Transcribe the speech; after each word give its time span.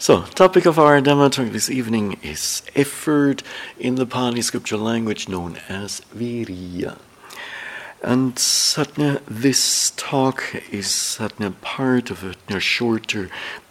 So, 0.00 0.22
topic 0.22 0.64
of 0.64 0.78
our 0.78 0.98
Dhamma 1.02 1.30
talk 1.30 1.52
this 1.52 1.68
evening 1.68 2.16
is 2.22 2.62
effort 2.74 3.42
in 3.78 3.96
the 3.96 4.06
Pali 4.06 4.40
scripture 4.40 4.78
language 4.78 5.28
known 5.28 5.58
as 5.68 6.00
Viriya. 6.16 6.96
And 8.02 8.34
Satna, 8.36 9.20
this 9.28 9.90
talk 9.98 10.54
is 10.72 10.86
Satna 10.86 11.52
part 11.60 12.10
of 12.10 12.24
a, 12.24 12.34
a 12.48 12.60
shorter 12.60 13.28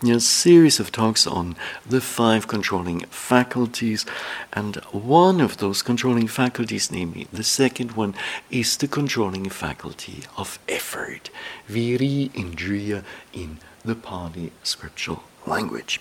a 0.07 0.19
series 0.19 0.79
of 0.79 0.91
talks 0.91 1.25
on 1.25 1.55
the 1.83 1.99
five 1.99 2.47
controlling 2.47 2.99
faculties. 3.09 4.05
And 4.53 4.75
one 4.91 5.41
of 5.41 5.57
those 5.57 5.81
controlling 5.81 6.27
faculties, 6.27 6.91
namely 6.91 7.27
the 7.33 7.43
second 7.43 7.93
one, 7.93 8.13
is 8.51 8.77
the 8.77 8.87
controlling 8.87 9.49
faculty 9.49 10.25
of 10.37 10.59
effort. 10.69 11.31
Viri 11.65 12.29
Indriya 12.35 13.03
in 13.33 13.57
the 13.83 13.95
Pali 13.95 14.51
scriptural 14.61 15.23
language. 15.47 15.99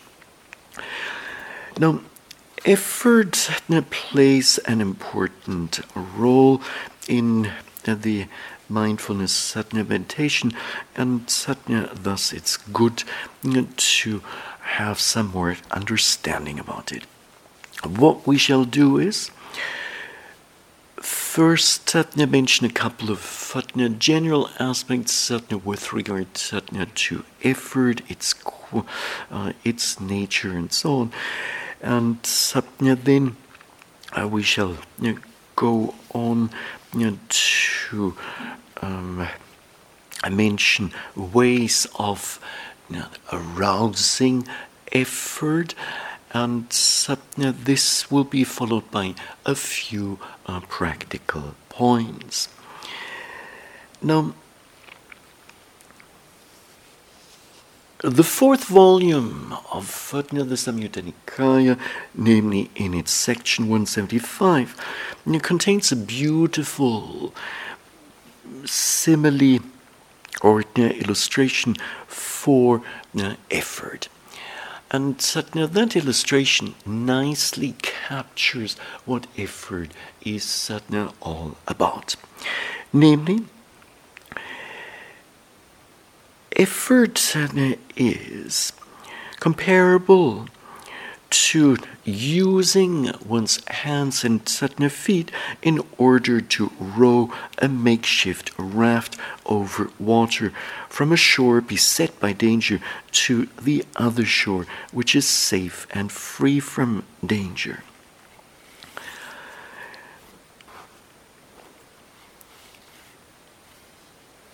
Now, 1.79 2.01
effort 2.65 3.33
plays 3.91 4.59
an 4.59 4.81
important 4.81 5.81
role 5.95 6.61
in 7.07 7.51
the 7.85 8.27
mindfulness 8.69 9.33
satna 9.33 9.89
meditation, 9.89 10.53
and 10.95 11.27
satna, 11.27 11.91
thus 11.95 12.33
it's 12.33 12.57
good 12.57 13.05
to 13.77 14.23
have 14.61 15.01
some 15.01 15.29
more 15.29 15.57
understanding 15.71 16.59
about 16.59 16.93
it. 16.93 17.05
What 17.85 18.27
we 18.27 18.37
shall 18.37 18.65
do 18.65 18.99
is 18.99 19.31
first 21.01 21.87
satna 21.87 22.29
mention 22.29 22.67
a 22.67 22.73
couple 22.73 23.11
of 23.11 23.21
satna 23.21 23.97
general 23.99 24.51
aspects 24.59 25.13
satna 25.13 25.63
with 25.65 25.93
regard 25.93 26.35
satna 26.35 26.93
to 26.95 27.25
effort, 27.43 28.03
its 28.11 28.35
uh, 29.31 29.53
its 29.65 30.01
nature, 30.01 30.53
and 30.53 30.73
so 30.73 31.01
on, 31.01 31.13
and 31.81 32.23
then 33.05 33.37
uh, 34.13 34.27
we 34.27 34.43
shall 34.43 34.77
go 35.57 35.95
on 36.15 36.51
to 37.29 38.15
um, 38.83 39.29
mention 40.31 40.93
ways 41.15 41.87
of 41.99 42.41
arousing 43.33 44.47
effort, 44.93 45.75
and 46.33 46.71
this 47.65 48.11
will 48.11 48.25
be 48.25 48.45
followed 48.45 48.91
by 48.91 49.15
a 49.45 49.55
few 49.55 50.19
uh, 50.47 50.61
practical 50.61 51.55
points. 51.69 52.49
Now, 54.01 54.35
the 58.03 58.23
fourth 58.23 58.67
volume 58.67 59.53
of 59.73 59.85
Fatna 59.85 60.45
the 60.45 60.55
Samyutta 60.55 61.03
Nikaya, 61.03 61.79
namely 62.15 62.71
in 62.77 62.95
its 62.95 63.11
section 63.11 63.65
175, 63.65 64.77
contains 65.43 65.91
a 65.91 65.97
beautiful 65.97 67.35
simile 68.65 69.59
or 70.43 70.63
illustration 70.77 71.75
for 72.07 72.83
uh, 73.19 73.35
effort. 73.51 74.09
And 74.93 75.19
that 75.19 75.97
illustration 75.97 76.77
nicely 76.87 77.75
captures 77.83 78.79
what 79.07 79.27
effort 79.37 79.91
is 80.25 80.45
all 81.21 81.57
about. 81.67 82.15
Namely, 82.93 83.45
effort 86.59 87.35
is 87.97 88.73
comparable 89.39 90.49
to 91.31 91.77
using 92.05 93.13
one's 93.25 93.65
hands 93.69 94.25
and 94.25 94.49
feet 94.93 95.31
in 95.63 95.81
order 95.99 96.41
to 96.41 96.73
row 96.81 97.31
a 97.59 97.69
makeshift 97.69 98.51
raft 98.59 99.17
over 99.47 99.91
water 99.99 100.53
from 100.89 101.13
a 101.13 101.17
shore 101.17 101.61
beset 101.61 102.19
by 102.19 102.33
danger 102.33 102.81
to 103.13 103.47
the 103.61 103.85
other 103.97 104.25
shore, 104.25 104.67
which 104.91 105.15
is 105.15 105.27
safe 105.27 105.87
and 105.91 106.11
free 106.11 106.59
from 106.59 107.05
danger. 107.25 107.83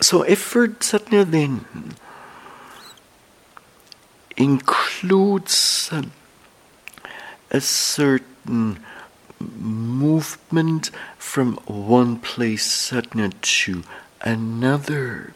So 0.01 0.23
effort 0.23 0.81
then 0.81 1.65
includes 4.37 5.91
a 7.51 7.61
certain 7.61 8.79
movement 9.39 10.91
from 11.17 11.55
one 11.65 12.17
place 12.19 12.67
satna 12.67 13.33
to 13.41 13.83
another. 14.21 15.33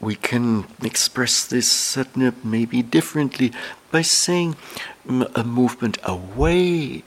We 0.00 0.14
can 0.14 0.66
express 0.82 1.44
this 1.44 1.68
satna 1.68 2.32
maybe 2.42 2.82
differently 2.82 3.52
by 3.90 4.00
saying 4.00 4.56
a 5.34 5.44
movement 5.44 5.98
away 6.04 7.04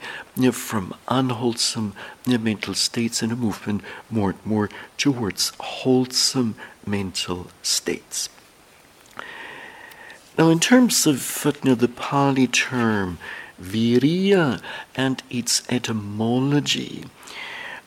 from 0.52 0.94
unwholesome 1.08 1.94
mental 2.26 2.74
states 2.74 3.20
and 3.20 3.32
a 3.32 3.36
movement 3.36 3.82
more 4.10 4.30
and 4.30 4.46
more 4.46 4.70
towards 4.96 5.52
wholesome 5.58 6.54
mental 6.86 7.48
states. 7.62 8.28
Now, 10.38 10.50
in 10.50 10.60
terms 10.60 11.06
of 11.06 11.42
the 11.42 11.92
Pali 11.94 12.46
term 12.46 13.18
viriya 13.60 14.60
and 14.94 15.22
its 15.30 15.62
etymology, 15.68 17.04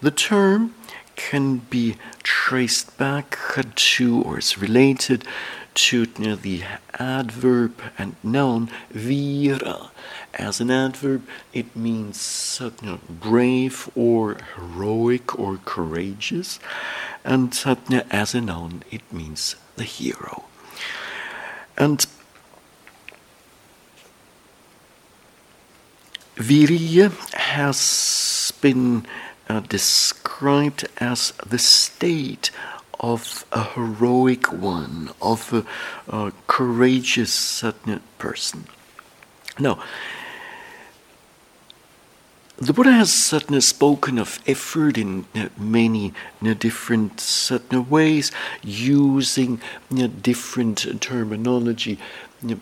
the 0.01 0.11
term 0.11 0.73
can 1.17 1.57
be 1.57 1.97
traced 2.23 2.97
back 2.97 3.37
to 3.75 4.21
or 4.21 4.39
is 4.39 4.57
related 4.57 5.25
to 5.73 6.07
you 6.17 6.25
know, 6.25 6.35
the 6.35 6.63
adverb 6.93 7.73
and 7.97 8.15
noun 8.23 8.69
vira. 8.91 9.91
As 10.33 10.61
an 10.61 10.71
adverb, 10.71 11.27
it 11.51 11.75
means 11.75 12.61
you 12.61 12.71
know, 12.81 12.99
brave 13.09 13.89
or 13.95 14.37
heroic 14.55 15.37
or 15.37 15.59
courageous, 15.65 16.59
and 17.25 17.53
you 17.89 18.05
as 18.09 18.33
a 18.33 18.41
noun, 18.41 18.83
it 18.89 19.01
means 19.11 19.55
the 19.75 19.83
hero. 19.83 20.45
And 21.77 22.05
Viriya 26.35 27.11
has 27.33 28.53
been 28.61 29.05
uh, 29.49 29.61
described 29.61 30.26
as 30.99 31.33
the 31.45 31.59
state 31.59 32.51
of 32.99 33.45
a 33.51 33.63
heroic 33.63 34.51
one, 34.51 35.11
of 35.21 35.53
a, 35.53 35.65
a 36.15 36.31
courageous 36.47 37.63
person. 38.17 38.65
Now, 39.59 39.79
the 42.57 42.73
Buddha 42.73 42.91
has 42.91 43.13
certainly 43.13 43.61
spoken 43.61 44.17
of 44.17 44.39
effort 44.47 44.97
in 44.97 45.25
uh, 45.35 45.49
many 45.57 46.13
uh, 46.43 46.55
different 46.55 47.19
certain 47.19 47.87
ways, 47.87 48.31
using 48.63 49.61
uh, 49.91 50.07
different 50.07 50.99
terminology, 50.99 51.99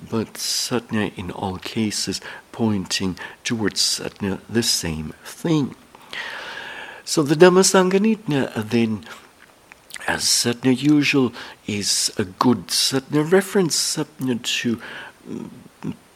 but 0.09 0.37
certainly 0.37 1.13
in 1.15 1.31
all 1.31 1.57
cases 1.57 2.19
pointing 2.51 3.17
towards 3.45 4.01
the 4.49 4.63
same 4.63 5.13
thing. 5.23 5.75
So 7.05 7.21
the 7.21 7.35
Dhammasanganitna 7.35 8.69
then, 8.69 9.05
as 10.07 10.23
Satna 10.23 10.75
usual, 10.75 11.33
is 11.67 12.11
a 12.17 12.25
good 12.25 12.67
Satna 12.67 13.31
reference 13.31 13.75
Satna 13.77 14.41
to 14.41 14.81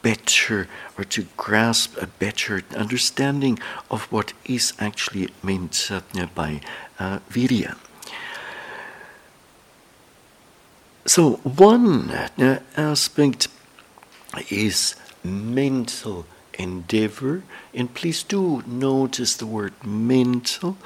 better 0.02 0.66
or 0.98 1.04
to 1.04 1.26
grasp 1.36 1.96
a 1.96 2.06
better 2.06 2.62
understanding 2.76 3.58
of 3.88 4.10
what 4.10 4.32
is 4.44 4.72
actually 4.80 5.28
meant 5.44 5.72
Satna 5.72 6.34
by 6.34 6.60
uh, 6.98 7.20
Virya. 7.30 7.76
So 11.06 11.34
one 11.44 12.10
uh, 12.10 12.60
aspect 12.76 13.46
is 14.50 14.96
mental 15.22 16.26
endeavor, 16.60 17.42
and 17.74 17.92
please 17.94 18.22
do 18.22 18.62
notice 18.66 19.36
the 19.36 19.46
word 19.46 19.72
mental. 19.84 20.76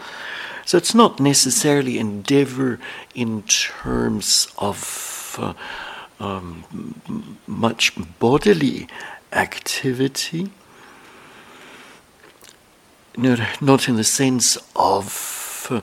So 0.64 0.78
it's 0.78 0.94
not 0.94 1.20
necessarily 1.20 1.98
endeavor 1.98 2.78
in 3.14 3.42
terms 3.42 4.48
of 4.56 5.36
uh, 5.38 5.54
um, 6.20 7.34
much 7.46 7.92
bodily 8.18 8.88
activity, 9.32 10.50
no, 13.16 13.36
not 13.60 13.88
in 13.88 13.96
the 13.96 14.04
sense 14.04 14.56
of 14.74 15.66
uh, 15.70 15.80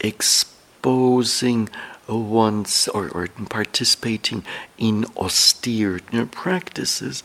exposing 0.00 1.68
one's 2.08 2.88
or, 2.88 3.08
or 3.10 3.28
participating 3.48 4.44
in 4.78 5.04
austere 5.16 6.00
you 6.12 6.18
know, 6.18 6.26
practices, 6.26 7.22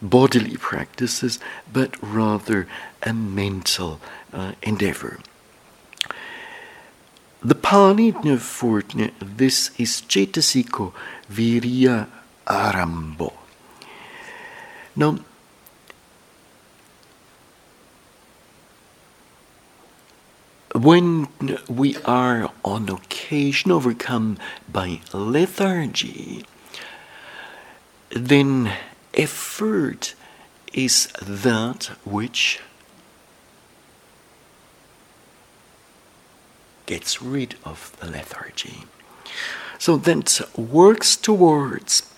bodily 0.00 0.56
practices, 0.56 1.38
but 1.72 1.94
rather 2.02 2.66
a 3.02 3.12
mental 3.12 4.00
uh, 4.32 4.52
endeavor. 4.62 5.18
The 7.42 7.54
Pali 7.54 8.10
for 8.38 8.82
this 8.82 9.70
is 9.78 10.02
Cetasiko 10.08 10.92
Virya 11.30 12.08
Arambo. 12.46 13.32
Now, 14.96 15.18
when 20.74 21.28
we 21.68 21.96
are 21.98 22.50
on 22.64 22.88
occasion 22.88 23.70
overcome 23.70 24.38
by 24.68 25.00
lethargy, 25.12 26.44
then 28.10 28.72
effort 29.14 30.14
is 30.72 31.08
that 31.22 31.84
which 32.04 32.60
gets 36.86 37.20
rid 37.20 37.54
of 37.64 37.94
the 38.00 38.06
lethargy. 38.06 38.84
So 39.78 39.96
that 39.96 40.40
works 40.56 41.16
towards 41.16 42.14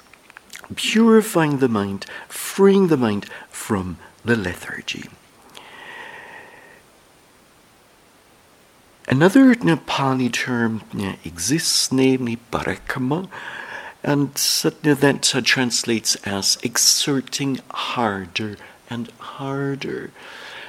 purifying 0.76 1.58
the 1.58 1.68
mind, 1.68 2.06
freeing 2.28 2.88
the 2.88 2.96
mind 2.96 3.26
from 3.48 3.98
the 4.24 4.36
lethargy. 4.36 5.10
Another 9.08 9.56
Nepali 9.56 10.32
term 10.32 10.82
uh, 10.96 11.14
exists, 11.24 11.90
namely 11.90 12.38
parakama, 12.52 13.28
and 14.02 14.34
that 14.34 15.34
uh, 15.34 15.40
translates 15.42 16.16
as 16.16 16.58
exerting 16.62 17.60
harder 17.70 18.56
and 18.88 19.10
harder. 19.18 20.10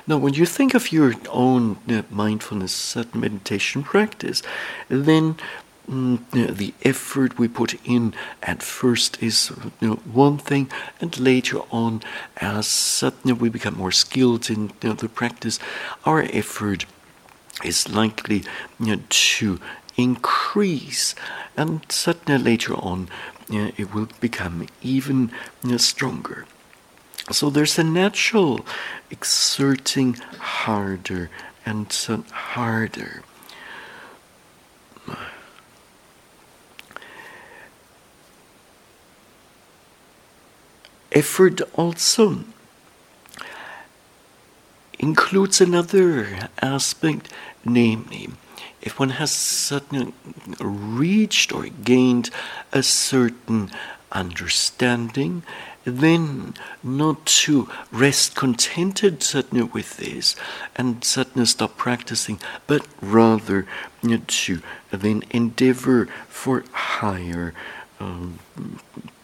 Now, 0.08 0.18
when 0.18 0.34
you 0.34 0.46
think 0.46 0.74
of 0.74 0.92
your 0.92 1.14
own 1.30 1.78
uh, 1.88 2.02
mindfulness 2.10 2.96
meditation 3.14 3.84
practice, 3.84 4.42
then 4.90 5.36
mm, 5.90 6.20
the 6.32 6.74
effort 6.84 7.38
we 7.38 7.48
put 7.48 7.76
in 7.86 8.14
at 8.42 8.64
first 8.64 9.22
is 9.22 9.52
you 9.80 9.88
know, 9.88 9.96
one 9.96 10.38
thing, 10.38 10.70
and 11.00 11.18
later 11.20 11.60
on, 11.72 12.02
as 12.38 13.04
we 13.26 13.50
become 13.50 13.78
more 13.78 13.92
skilled 13.92 14.50
in 14.50 14.72
you 14.82 14.90
know, 14.90 14.94
the 14.94 15.08
practice, 15.08 15.60
our 16.04 16.24
effort 16.34 16.86
is 17.64 17.88
likely 17.90 18.44
you 18.80 18.96
know, 18.96 19.02
to 19.10 19.60
increase, 19.98 21.16
and 21.58 21.82
certainly 21.90 22.42
later 22.42 22.76
on 22.76 23.10
know, 23.52 23.72
it 23.78 23.94
will 23.94 24.08
become 24.20 24.68
even 24.82 25.32
know, 25.64 25.78
stronger. 25.78 26.46
So 27.32 27.50
there's 27.50 27.78
a 27.78 27.84
natural 27.84 28.66
exerting 29.10 30.14
harder 30.14 31.30
and 31.66 31.92
harder. 32.32 33.24
Effort 41.12 41.62
also 41.76 42.46
includes 44.98 45.60
another 45.60 46.50
aspect, 46.62 47.30
namely, 47.66 48.30
if 48.82 49.00
one 49.00 49.12
has 49.12 49.32
suddenly 49.32 50.14
reached 50.60 51.54
or 51.54 51.68
gained 51.68 52.30
a 52.72 52.84
certain 52.84 53.70
understanding, 54.12 55.44
then 55.84 56.54
not 56.84 57.26
to 57.26 57.70
rest 57.92 58.36
contented 58.36 59.24
suddenly 59.24 59.64
with 59.64 59.98
this 59.98 60.36
and 60.76 61.04
suddenly 61.04 61.46
stop 61.46 61.78
practicing, 61.78 62.40
but 62.68 62.86
rather 63.02 63.66
to 64.28 64.62
then 64.92 65.24
endeavor 65.32 66.08
for 66.28 66.64
higher 66.72 67.54
um, 68.00 68.40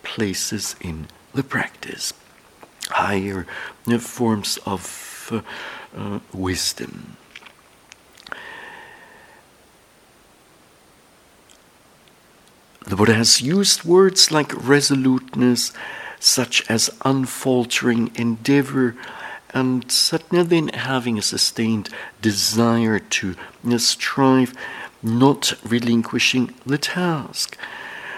places 0.04 0.76
in 0.82 1.08
the 1.34 1.44
practice, 1.44 2.14
higher 2.90 3.46
forms 4.00 4.58
of 4.66 5.30
uh, 5.32 5.42
uh, 5.96 6.20
wisdom. 6.34 7.18
The 12.86 12.96
Buddha 12.96 13.14
has 13.14 13.42
used 13.42 13.84
words 13.84 14.32
like 14.32 14.54
resoluteness, 14.56 15.74
such 16.20 16.70
as 16.70 16.90
unfaltering 17.04 18.12
endeavor, 18.16 18.96
and 19.54 19.92
sadhana 19.92 20.44
then 20.44 20.68
having 20.70 21.18
a 21.18 21.22
sustained 21.22 21.90
desire 22.22 23.00
to 23.00 23.36
strive, 23.78 24.54
not 25.04 25.54
relinquishing 25.64 26.54
the 26.66 26.78
task. 26.78 27.58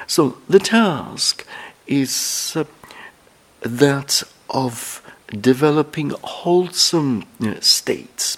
So 0.07 0.37
the 0.49 0.59
task 0.59 1.45
is 1.87 2.53
uh, 2.55 2.65
that 3.61 4.23
of 4.49 5.01
developing 5.29 6.11
wholesome 6.23 7.25
states. 7.61 8.37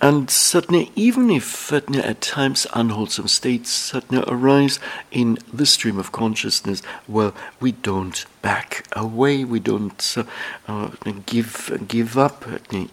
And 0.00 0.30
certainly, 0.30 0.92
even 0.94 1.28
if 1.28 1.72
at 1.72 2.20
times 2.20 2.66
unwholesome 2.72 3.26
states 3.26 3.70
certainly 3.70 4.22
arise 4.28 4.78
in 5.10 5.38
the 5.52 5.66
stream 5.66 5.98
of 5.98 6.12
consciousness, 6.12 6.82
well, 7.08 7.34
we 7.58 7.72
don't 7.72 8.24
back 8.40 8.86
away, 8.92 9.44
we 9.44 9.58
don't 9.58 10.14
uh, 10.16 10.24
uh, 10.68 10.90
give, 11.26 11.84
give 11.88 12.16
up 12.16 12.44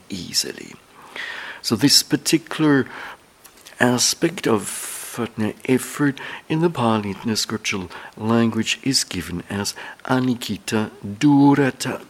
easily. 0.10 0.74
So, 1.62 1.76
this 1.76 2.02
particular 2.02 2.88
aspect 3.80 4.48
of 4.48 5.20
effort 5.66 6.20
in 6.50 6.60
the 6.62 6.70
Pali 6.70 7.12
in 7.12 7.30
the 7.30 7.38
scriptural 7.38 7.90
language 8.18 8.80
is 8.84 9.04
given 9.04 9.44
as 9.50 9.74
anikita 10.06 10.92
durata. 11.20 12.02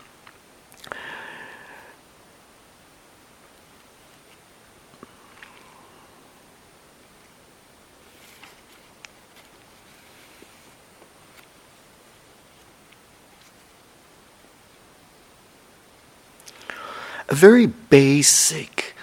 A 17.36 17.38
very 17.38 17.66
basic 17.66 18.96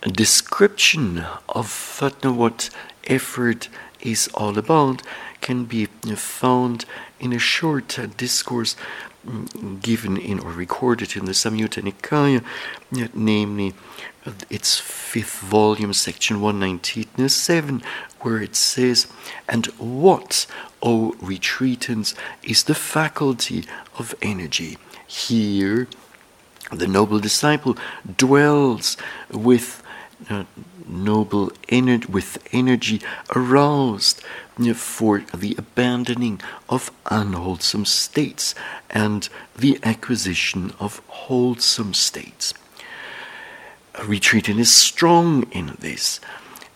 description 0.00 1.26
of 1.46 2.00
what 2.22 2.70
effort 3.06 3.68
is 4.00 4.30
all 4.32 4.56
about 4.56 5.02
can 5.42 5.66
be 5.66 5.84
found 6.16 6.86
in 7.18 7.34
a 7.34 7.38
short 7.38 7.98
discourse 8.16 8.76
mm, 9.26 9.82
given 9.82 10.16
in 10.16 10.40
or 10.40 10.52
recorded 10.52 11.18
in 11.18 11.26
the 11.26 11.32
Samyutta 11.32 11.82
Nikaya, 11.82 12.42
namely 13.12 13.74
its 14.48 14.78
fifth 14.78 15.40
volume, 15.40 15.92
section 15.92 16.40
197, 16.40 17.82
where 18.20 18.40
it 18.40 18.56
says, 18.56 19.06
And 19.46 19.66
what, 19.76 20.46
O 20.82 21.14
retreatants, 21.20 22.14
is 22.42 22.64
the 22.64 22.74
faculty 22.74 23.66
of 23.98 24.14
energy? 24.22 24.78
Here, 25.06 25.86
the 26.70 26.86
noble 26.86 27.18
disciple 27.18 27.76
dwells 28.16 28.96
with 29.30 29.82
uh, 30.28 30.44
noble 30.86 31.52
energy, 31.68 32.06
with 32.06 32.38
energy 32.52 33.00
aroused 33.34 34.22
for 34.74 35.20
the 35.34 35.54
abandoning 35.56 36.40
of 36.68 36.90
unwholesome 37.06 37.86
states 37.86 38.54
and 38.90 39.28
the 39.56 39.78
acquisition 39.82 40.72
of 40.78 41.00
wholesome 41.06 41.94
states. 41.94 42.52
A 43.94 44.04
retreatant 44.04 44.58
is 44.58 44.72
strong 44.72 45.44
in 45.50 45.76
this 45.80 46.20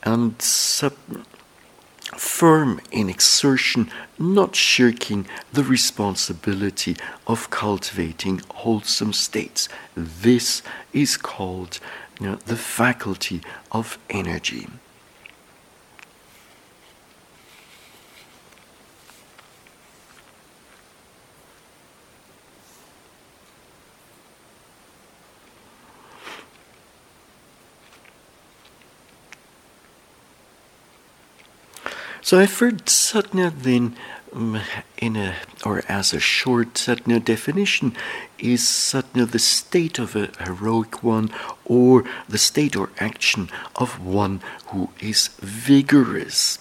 and 0.03 0.41
sub- 0.41 0.97
firm 2.17 2.81
in 2.91 3.09
exertion, 3.09 3.91
not 4.19 4.55
shirking 4.55 5.27
the 5.53 5.65
responsibility 5.65 6.97
of 7.27 7.51
cultivating 7.51 8.41
wholesome 8.51 9.13
states. 9.13 9.69
This 9.97 10.63
is 10.93 11.17
called 11.17 11.81
you 12.21 12.27
know, 12.27 12.37
the 12.37 12.57
faculty 12.57 13.41
of 13.73 13.99
energy. 14.11 14.69
So 32.25 32.39
I've 32.39 32.59
heard 32.59 32.87
Satna 32.87 33.53
then 33.55 33.97
um, 34.33 34.59
in 34.97 35.15
a 35.15 35.35
or 35.63 35.83
as 35.91 36.15
a 36.15 36.19
short 36.21 36.73
Satna 36.73 37.23
definition 37.23 37.95
is 38.39 38.63
Satna 38.63 39.31
the 39.31 39.39
state 39.39 39.99
of 39.99 40.17
a 40.17 40.31
heroic 40.43 41.03
one 41.03 41.29
or 41.67 42.05
the 42.27 42.39
state 42.39 42.77
or 42.77 42.89
action 42.99 43.51
of 43.77 44.03
one 44.03 44.41
who 44.69 44.89
is 45.01 45.29
vigorous. 45.43 46.59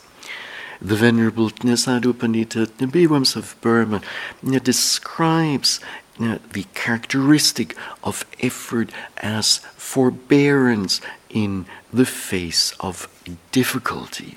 The 0.81 0.97
Venerable 0.97 1.49
Sadhu 1.49 2.11
Pandita 2.13 2.67
Bewams 2.91 3.37
of 3.37 3.55
Burma 3.61 4.01
describes 4.43 5.79
the 6.19 6.65
characteristic 6.73 7.73
of 8.03 8.25
effort 8.41 8.89
as 9.15 9.59
forbearance 9.77 10.99
in 11.29 11.65
the 11.93 12.05
face 12.05 12.73
of 12.81 13.07
difficulty. 13.53 14.35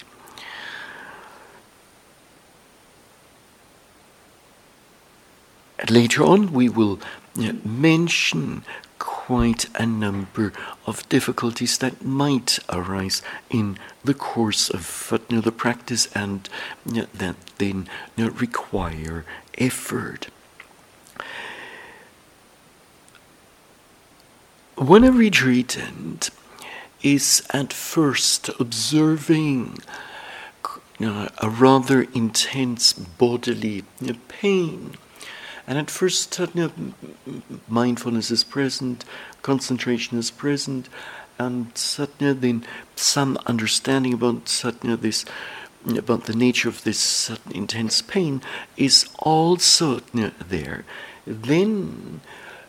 Later 5.90 6.25
on, 6.25 6.52
we 6.52 6.68
will 6.68 6.99
mention 7.64 8.64
quite 8.99 9.66
a 9.78 9.85
number 9.85 10.52
of 10.87 11.09
difficulties 11.09 11.78
that 11.78 12.04
might 12.04 12.59
arise 12.71 13.23
in 13.50 13.78
the 14.04 14.14
course 14.14 14.71
of 14.71 15.09
the 15.11 15.52
practice 15.52 16.09
and 16.14 16.49
that 16.87 17.37
then 17.59 17.88
require 18.16 19.25
effort. 19.59 20.28
When 24.76 25.04
a 25.04 25.11
retreatant 25.12 26.30
is 27.02 27.42
at 27.50 27.73
first 27.73 28.49
observing 28.61 29.78
a 31.00 31.50
rather 31.50 32.02
intense 32.14 32.92
bodily 32.92 33.85
pain, 34.28 34.97
and 35.66 35.78
at 35.78 35.90
first 35.90 36.38
uh, 36.40 36.68
mindfulness 37.68 38.30
is 38.30 38.44
present, 38.44 39.04
concentration 39.42 40.18
is 40.18 40.30
present, 40.30 40.88
and 41.38 41.76
satya 41.76 42.35
then 42.35 42.64
some 42.94 43.38
understanding 43.46 44.14
about 44.14 44.49
satya 44.49 44.96
this 44.96 45.25
about 45.87 46.25
the 46.25 46.35
nature 46.35 46.68
of 46.68 46.82
this 46.82 47.30
intense 47.52 48.02
pain 48.02 48.42
is 48.76 49.08
also 49.20 50.00
there. 50.49 50.85
Then, 51.25 52.20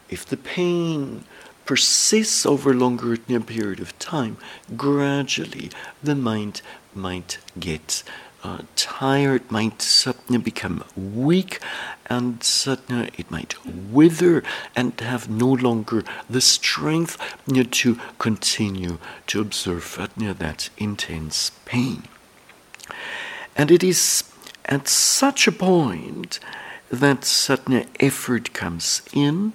if 0.09 0.23
the 0.25 0.37
pain 0.37 1.23
persists 1.65 2.45
over 2.45 2.71
a 2.71 2.75
longer 2.75 3.17
period 3.17 3.79
of 3.79 3.97
time, 3.97 4.37
gradually 4.75 5.71
the 6.03 6.15
mind 6.15 6.61
might 6.93 7.39
get 7.59 8.03
uh, 8.47 8.61
tired, 8.75 9.51
might 9.51 9.81
suddenly 9.81 10.37
become 10.37 10.83
weak, 10.95 11.59
and 12.05 12.41
suddenly 12.41 13.09
it 13.17 13.29
might 13.29 13.53
wither 13.65 14.43
and 14.75 14.99
have 15.01 15.29
no 15.29 15.51
longer 15.51 16.03
the 16.29 16.39
strength 16.41 17.17
to 17.71 17.99
continue 18.19 18.97
to 19.27 19.41
observe 19.41 19.99
uh, 19.99 20.33
that 20.33 20.69
intense 20.77 21.51
pain. 21.65 22.03
And 23.55 23.69
it 23.69 23.83
is 23.83 24.23
at 24.65 24.87
such 24.87 25.47
a 25.47 25.51
point 25.51 26.39
that 26.89 27.25
sudden 27.25 27.85
effort 27.99 28.53
comes 28.53 29.01
in 29.11 29.53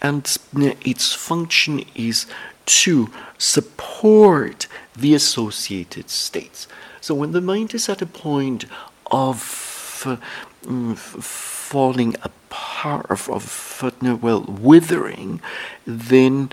and 0.00 0.38
its 0.84 1.14
function 1.14 1.84
is 1.94 2.26
to 2.66 3.10
support 3.38 4.68
the 4.94 5.14
associated 5.14 6.10
states. 6.10 6.68
So 7.04 7.14
when 7.14 7.32
the 7.32 7.42
mind 7.42 7.74
is 7.74 7.90
at 7.90 8.00
a 8.00 8.06
point 8.06 8.64
of 9.10 9.38
uh, 10.06 10.94
falling 10.94 12.16
apart, 12.22 13.10
of, 13.10 13.28
of 13.28 14.22
well, 14.22 14.40
withering, 14.48 15.42
then 15.86 16.48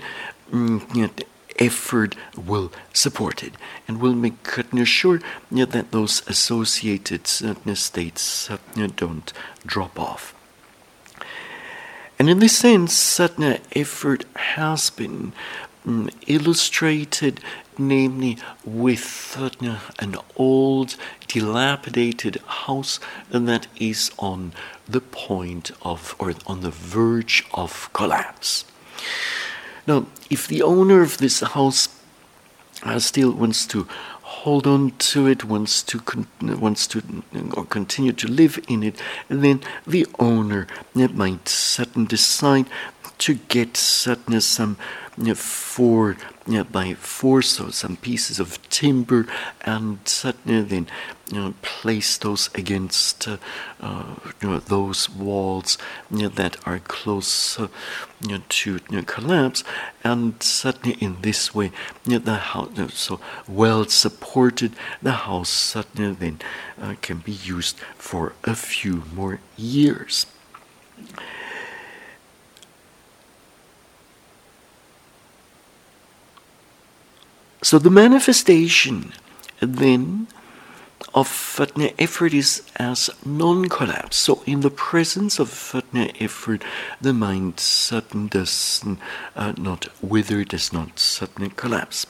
mm, 0.52 0.94
you 0.94 1.02
know, 1.04 1.10
effort 1.58 2.16
will 2.36 2.70
support 2.92 3.42
it 3.42 3.54
and 3.88 3.98
will 3.98 4.14
make 4.14 4.34
sure 4.84 5.22
you 5.50 5.64
know, 5.64 5.64
that 5.64 5.90
those 5.90 6.22
associated 6.28 7.26
states 7.26 8.50
don't 8.96 9.32
drop 9.64 9.98
off. 9.98 10.34
And 12.18 12.28
in 12.28 12.40
this 12.40 12.58
sense, 12.58 12.92
Satna 12.92 13.58
effort 13.74 14.26
has 14.36 14.90
been 14.90 15.32
um, 15.86 16.10
illustrated, 16.26 17.40
namely 17.78 18.38
with 18.64 19.36
uh, 19.38 19.78
an 19.98 20.16
old, 20.36 20.96
dilapidated 21.28 22.36
house 22.46 23.00
that 23.30 23.66
is 23.76 24.10
on 24.18 24.52
the 24.88 25.00
point 25.00 25.70
of, 25.82 26.14
or 26.18 26.34
on 26.46 26.60
the 26.60 26.70
verge 26.70 27.44
of 27.54 27.92
collapse. 27.92 28.64
Now, 29.86 30.06
if 30.30 30.46
the 30.46 30.62
owner 30.62 31.02
of 31.02 31.18
this 31.18 31.40
house 31.40 31.88
uh, 32.84 32.98
still 32.98 33.32
wants 33.32 33.66
to 33.66 33.88
hold 34.22 34.66
on 34.66 34.90
to 34.98 35.26
it, 35.26 35.44
wants 35.44 35.82
to 35.82 36.00
con- 36.00 36.26
wants 36.40 36.86
to 36.88 37.02
or 37.54 37.64
continue 37.64 38.12
to 38.12 38.28
live 38.28 38.58
in 38.68 38.82
it, 38.82 39.00
then 39.28 39.60
the 39.86 40.06
owner 40.18 40.66
might 40.94 41.48
suddenly 41.48 42.08
decide 42.08 42.66
to 43.18 43.34
get 43.34 43.76
suddenly 43.76 44.40
some 44.40 44.76
for 45.34 46.16
by 46.70 46.94
force 46.94 47.60
or 47.60 47.70
some 47.70 47.96
pieces 47.96 48.40
of 48.40 48.58
timber 48.70 49.26
and 49.60 49.98
suddenly 50.08 50.62
then 50.62 50.86
place 51.62 52.16
those 52.18 52.50
against 52.54 53.28
uh, 53.28 53.36
those 54.40 55.10
walls 55.10 55.78
that 56.10 56.56
are 56.66 56.78
close 56.78 57.58
uh, 57.58 57.68
to 58.48 58.78
collapse 59.06 59.64
and 60.02 60.42
suddenly 60.42 60.96
in 61.00 61.16
this 61.20 61.54
way 61.54 61.70
the 62.04 62.34
house 62.34 62.94
so 62.94 63.20
well 63.46 63.84
supported 63.86 64.72
the 65.02 65.12
house 65.12 65.50
suddenly 65.50 66.14
then 66.14 66.38
uh, 66.80 66.94
can 67.02 67.18
be 67.18 67.32
used 67.32 67.78
for 67.96 68.32
a 68.44 68.54
few 68.54 69.04
more 69.14 69.40
years. 69.56 70.26
So 77.62 77.78
the 77.78 77.90
manifestation 77.90 79.12
then 79.60 80.26
of 81.14 81.28
Fatna 81.28 81.92
effort 81.98 82.34
is 82.34 82.62
as 82.76 83.10
non 83.24 83.68
collapse. 83.68 84.16
So, 84.16 84.42
in 84.46 84.60
the 84.60 84.70
presence 84.70 85.38
of 85.38 85.48
Fatna 85.48 86.12
effort, 86.20 86.64
the 87.00 87.12
mind 87.12 87.60
suddenly 87.60 88.28
does 88.28 88.82
uh, 89.36 89.52
not 89.56 89.88
wither, 90.02 90.44
does 90.44 90.72
not 90.72 90.98
suddenly 90.98 91.52
collapse. 91.54 92.06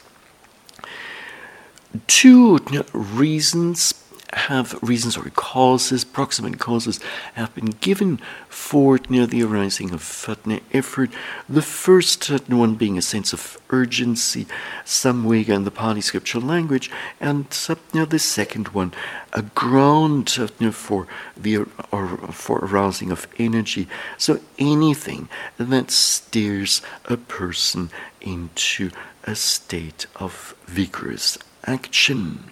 Two 2.06 2.58
reasons 2.92 4.01
have 4.32 4.78
reasons 4.82 5.16
or 5.16 5.28
causes, 5.30 6.04
proximate 6.04 6.58
causes, 6.58 7.00
have 7.34 7.54
been 7.54 7.74
given 7.80 8.18
for 8.48 8.98
near 9.08 9.26
the 9.26 9.42
arising 9.42 9.92
of 9.92 10.02
fatna 10.02 10.60
effort. 10.72 11.10
The 11.48 11.62
first 11.62 12.28
one 12.48 12.74
being 12.76 12.96
a 12.96 13.02
sense 13.02 13.32
of 13.32 13.58
urgency, 13.70 14.46
samvega 14.84 15.50
in 15.50 15.64
the 15.64 15.70
Pali 15.70 16.00
scriptural 16.00 16.44
language, 16.44 16.90
and 17.20 17.46
you 17.92 18.06
the 18.06 18.18
second 18.18 18.68
one, 18.68 18.92
a 19.32 19.42
ground 19.42 20.30
for 20.72 21.06
the 21.36 21.58
or 21.90 22.08
for 22.32 22.58
arousing 22.58 23.10
of 23.10 23.26
energy. 23.38 23.88
So 24.18 24.40
anything 24.58 25.28
that 25.58 25.90
steers 25.90 26.82
a 27.04 27.16
person 27.16 27.90
into 28.20 28.90
a 29.24 29.34
state 29.34 30.06
of 30.16 30.54
vigorous 30.66 31.38
action. 31.64 32.50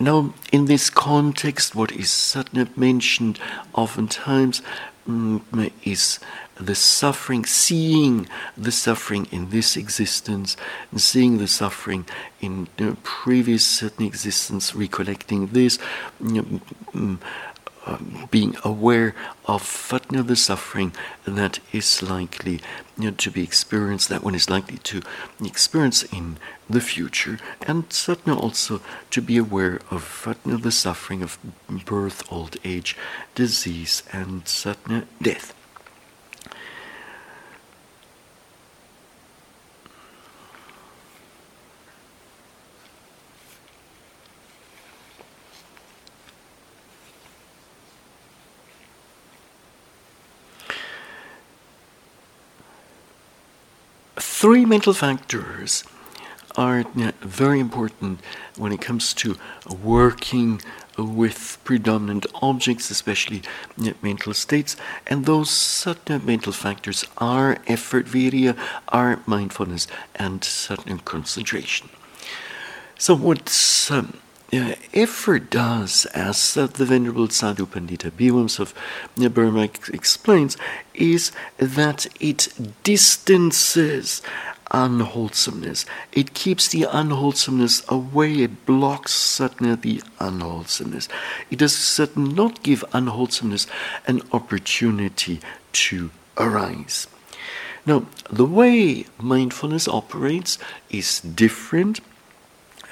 Now, 0.00 0.32
in 0.50 0.64
this 0.64 0.88
context, 0.88 1.74
what 1.74 1.92
is 1.92 2.10
certainly 2.10 2.70
mentioned 2.74 3.38
oftentimes 3.74 4.62
um, 5.06 5.44
is 5.84 6.18
the 6.58 6.74
suffering, 6.74 7.44
seeing 7.44 8.26
the 8.56 8.72
suffering 8.72 9.26
in 9.30 9.50
this 9.50 9.76
existence, 9.76 10.56
and 10.90 11.02
seeing 11.02 11.36
the 11.36 11.46
suffering 11.46 12.06
in 12.40 12.68
you 12.78 12.86
know, 12.86 12.96
previous 13.02 13.66
certain 13.66 14.06
existence, 14.06 14.74
recollecting 14.74 15.48
this, 15.48 15.78
you 16.24 16.62
know, 16.94 17.18
um, 17.90 18.28
being 18.30 18.56
aware 18.64 19.14
of 19.46 19.92
you 20.10 20.18
know, 20.18 20.22
the 20.22 20.36
suffering 20.36 20.92
that 21.24 21.58
is 21.72 22.02
likely 22.02 22.60
you 22.96 23.10
know, 23.10 23.16
to 23.16 23.30
be 23.30 23.42
experienced, 23.42 24.08
that 24.08 24.22
one 24.22 24.34
is 24.34 24.48
likely 24.48 24.78
to 24.78 25.02
experience 25.44 26.02
in 26.04 26.36
the 26.68 26.80
future, 26.80 27.38
and 27.66 27.92
certainly 27.92 28.38
also 28.38 28.80
to 29.10 29.20
be 29.20 29.36
aware 29.36 29.80
of 29.90 30.28
you 30.44 30.52
know, 30.52 30.58
the 30.58 30.70
suffering 30.70 31.22
of 31.22 31.38
birth, 31.84 32.30
old 32.32 32.56
age, 32.64 32.96
disease, 33.34 34.02
and 34.12 34.46
certainly 34.46 35.06
death. 35.20 35.54
Three 54.40 54.64
mental 54.64 54.94
factors 54.94 55.84
are 56.56 56.82
very 57.20 57.60
important 57.60 58.18
when 58.56 58.72
it 58.72 58.80
comes 58.80 59.12
to 59.12 59.36
working 59.82 60.58
with 60.96 61.58
predominant 61.62 62.24
objects, 62.40 62.90
especially 62.90 63.42
mental 64.00 64.32
states. 64.32 64.76
And 65.06 65.26
those 65.26 65.50
certain 65.50 66.24
mental 66.24 66.54
factors 66.54 67.04
are 67.18 67.58
effort, 67.66 68.06
virya, 68.06 68.56
are 68.88 69.20
mindfulness, 69.26 69.86
and 70.14 70.42
certain 70.42 71.00
concentration. 71.00 71.90
So, 72.96 73.14
what 73.14 73.44
um, 73.90 74.14
uh, 74.52 74.74
effort 74.92 75.50
does, 75.50 76.06
as 76.06 76.54
the 76.54 76.66
Venerable 76.66 77.28
Sayadaw 77.28 77.58
U 77.60 77.66
Pandita 77.66 78.10
Bhivamsa 78.10 78.60
of 78.60 79.34
Burma 79.34 79.68
explains, 79.92 80.56
is 80.94 81.32
that 81.58 82.06
it 82.20 82.48
distances 82.82 84.22
unwholesomeness. 84.70 85.84
It 86.12 86.34
keeps 86.34 86.68
the 86.68 86.86
unwholesomeness 86.90 87.82
away. 87.88 88.42
It 88.42 88.66
blocks 88.66 89.12
certainly 89.12 89.74
the 89.74 90.02
unwholesomeness. 90.18 91.08
It 91.50 91.58
does 91.58 92.00
not 92.16 92.62
give 92.62 92.84
unwholesomeness 92.92 93.66
an 94.06 94.22
opportunity 94.32 95.40
to 95.72 96.10
arise. 96.36 97.06
Now, 97.86 98.06
the 98.30 98.44
way 98.44 99.06
mindfulness 99.18 99.88
operates 99.88 100.58
is 100.90 101.20
different, 101.20 102.00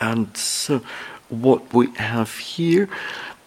and 0.00 0.37
so 0.37 0.81
what 1.28 1.73
we 1.73 1.90
have 1.97 2.37
here 2.38 2.88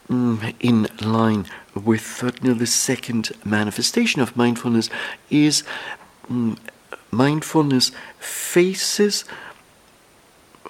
mm, 0.07 0.53
in 0.59 0.87
line 1.01 1.45
with 1.75 2.23
uh, 2.23 2.31
the 2.53 2.67
second 2.67 3.31
manifestation 3.45 4.21
of 4.21 4.35
mindfulness 4.35 4.89
is 5.29 5.63
mm, 6.29 6.57
mindfulness 7.11 7.91
faces 8.19 9.25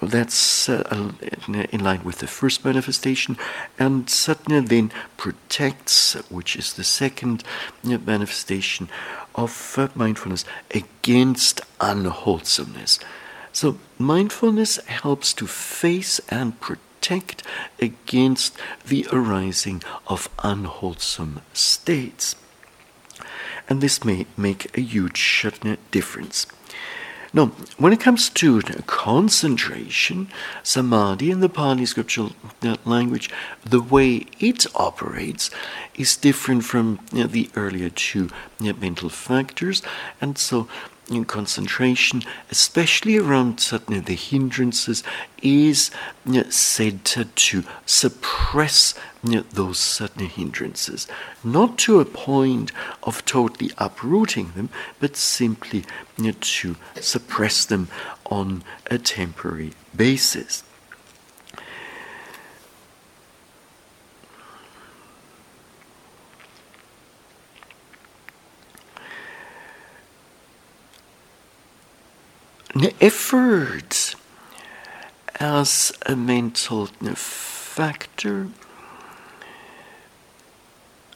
that's 0.00 0.68
uh, 0.68 1.12
in 1.46 1.84
line 1.84 2.02
with 2.02 2.18
the 2.18 2.26
first 2.26 2.64
manifestation, 2.64 3.38
and 3.78 4.06
satna 4.06 4.66
then 4.66 4.90
protects, 5.16 6.14
which 6.28 6.56
is 6.56 6.72
the 6.72 6.82
second 6.82 7.44
manifestation 7.84 8.88
of 9.36 9.74
uh, 9.78 9.88
mindfulness, 9.94 10.44
against 10.72 11.60
unwholesomeness. 11.80 12.98
So, 13.52 13.78
mindfulness 13.98 14.78
helps 14.86 15.32
to 15.34 15.46
face 15.46 16.20
and 16.28 16.58
protect 16.60 16.91
against 17.80 18.56
the 18.86 19.06
arising 19.12 19.82
of 20.06 20.28
unwholesome 20.42 21.40
states 21.52 22.36
and 23.68 23.80
this 23.80 24.04
may 24.04 24.26
make 24.36 24.76
a 24.76 24.80
huge 24.80 25.46
difference. 25.90 26.46
Now, 27.34 27.46
when 27.78 27.94
it 27.94 28.00
comes 28.00 28.28
to 28.28 28.60
concentration, 28.86 30.28
samadhi 30.62 31.30
in 31.30 31.40
the 31.40 31.48
Pali 31.48 31.86
scriptural 31.86 32.32
uh, 32.62 32.76
language, 32.84 33.30
the 33.64 33.80
way 33.80 34.26
it 34.38 34.66
operates 34.74 35.50
is 35.94 36.14
different 36.14 36.64
from 36.64 36.98
the 37.10 37.48
earlier 37.56 37.88
two 37.88 38.28
mental 38.60 39.08
factors, 39.08 39.82
and 40.20 40.36
so 40.36 40.68
in 41.10 41.24
concentration, 41.24 42.22
especially 42.50 43.18
around 43.18 43.60
certainly 43.60 44.00
the 44.00 44.14
hindrances, 44.14 45.02
is 45.42 45.90
you 46.24 46.42
know, 46.42 46.50
said 46.50 47.04
to, 47.04 47.64
suppress 47.84 48.94
you 49.24 49.36
know, 49.36 49.44
those 49.52 49.78
certain 49.78 50.26
hindrances, 50.26 51.06
not 51.42 51.78
to 51.78 52.00
a 52.00 52.04
point 52.04 52.72
of 53.02 53.24
totally 53.24 53.70
uprooting 53.78 54.52
them, 54.54 54.68
but 55.00 55.16
simply 55.16 55.84
you 56.16 56.24
know, 56.24 56.34
to 56.40 56.76
suppress 57.00 57.64
them 57.64 57.88
on 58.26 58.62
a 58.90 58.98
temporary 58.98 59.72
basis. 59.94 60.62
Effort 73.00 74.14
as 75.40 75.92
a 76.06 76.16
mental 76.16 76.86
factor 76.86 78.48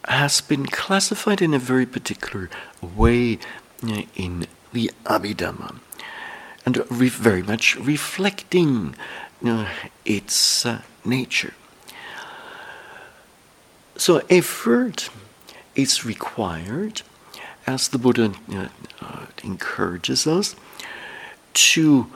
has 0.07 0.41
been 0.41 0.67
classified 0.67 1.43
in 1.43 1.55
a 1.55 1.59
very 1.59 1.87
particular 1.87 2.49
way 2.83 3.39
in 4.15 4.47
the 4.73 4.91
Abhidhamma 5.05 5.81
and 6.65 6.77
very 6.89 7.43
much 7.43 7.77
reflecting 7.77 8.95
uh, 9.45 9.69
its 10.05 10.67
uh, 10.67 10.83
nature. 11.05 11.55
So, 13.97 14.23
effort 14.29 15.09
is 15.75 16.05
required, 16.05 17.03
as 17.67 17.89
the 17.89 17.99
Buddha 17.99 18.35
uh, 19.01 19.27
encourages 19.43 20.27
us, 20.27 20.55
to 21.57 22.07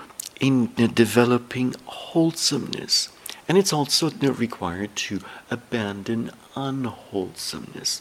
in 0.41 0.73
developing 0.95 1.75
wholesomeness. 1.85 3.09
And 3.49 3.59
it's 3.59 3.73
also 3.73 4.11
required 4.11 4.95
to 4.97 5.21
abandon 5.51 6.31
unwholesomeness. 6.55 8.01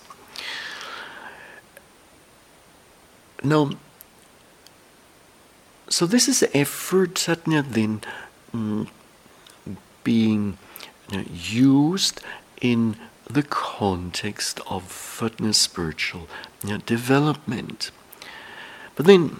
Now, 3.44 3.72
so 5.90 6.06
this 6.06 6.28
is 6.28 6.44
effort 6.54 7.16
satna 7.16 7.64
then 7.68 8.02
um, 8.54 8.88
being 10.04 10.58
used 11.34 12.22
in 12.62 12.96
the 13.30 13.44
context 13.44 14.60
of 14.68 14.84
fitness 14.84 15.58
spiritual 15.58 16.28
development. 16.86 17.92
But 18.96 19.06
then 19.06 19.40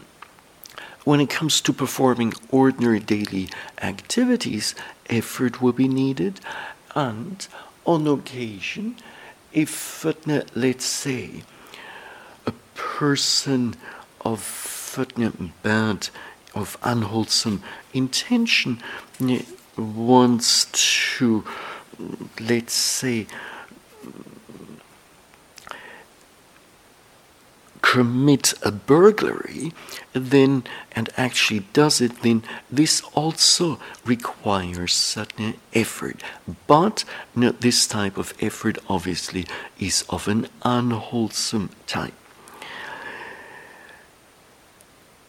when 1.04 1.20
it 1.20 1.30
comes 1.30 1.62
to 1.62 1.74
performing 1.74 2.34
ordinary 2.50 3.00
daily 3.00 3.50
activities, 3.82 4.76
effort 5.10 5.62
will 5.62 5.74
be 5.74 5.88
needed, 5.88 6.40
and 6.96 7.48
on 7.86 8.08
occasion, 8.08 8.98
if, 9.54 10.06
let's 10.56 10.86
say, 10.86 11.44
a 12.46 12.52
person 12.76 13.76
of 14.22 14.40
bad, 15.64 16.10
of 16.54 16.78
unwholesome 16.84 17.62
intention 17.94 18.82
eh, 19.22 19.42
wants 19.78 20.66
to, 20.74 21.44
let's 22.40 22.74
say, 22.74 23.28
commit 27.82 28.54
a 28.64 28.72
burglary, 28.72 29.74
then 30.14 30.64
and 30.92 31.10
actually 31.18 31.62
does 31.74 32.02
it, 32.02 32.22
then 32.22 32.44
this 32.70 33.02
also 33.14 33.80
requires 34.06 34.94
certain 34.94 35.56
effort. 35.74 36.22
But 36.68 37.04
you 37.36 37.52
this 37.52 37.88
type 37.88 38.18
of 38.18 38.34
effort 38.42 38.78
obviously 38.88 39.46
is 39.80 40.04
of 40.10 40.28
an 40.28 40.48
unwholesome 40.64 41.70
type. 41.88 42.14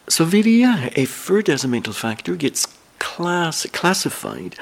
So 0.07 0.25
virya, 0.25 0.91
effort 0.97 1.47
as 1.47 1.63
a 1.63 1.69
mental 1.69 1.93
factor, 1.93 2.35
gets 2.35 2.67
class, 2.99 3.65
classified 3.67 4.55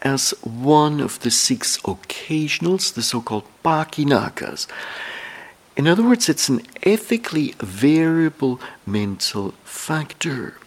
as 0.00 0.30
one 0.42 1.00
of 1.00 1.20
the 1.20 1.30
six 1.30 1.78
occasionals, 1.78 2.92
the 2.94 3.02
so-called 3.02 3.44
pakinnakas. 3.64 4.66
In 5.76 5.86
other 5.86 6.02
words, 6.02 6.28
it's 6.28 6.48
an 6.48 6.62
ethically 6.82 7.54
variable 7.60 8.60
mental 8.86 9.52
factor. 9.62 10.58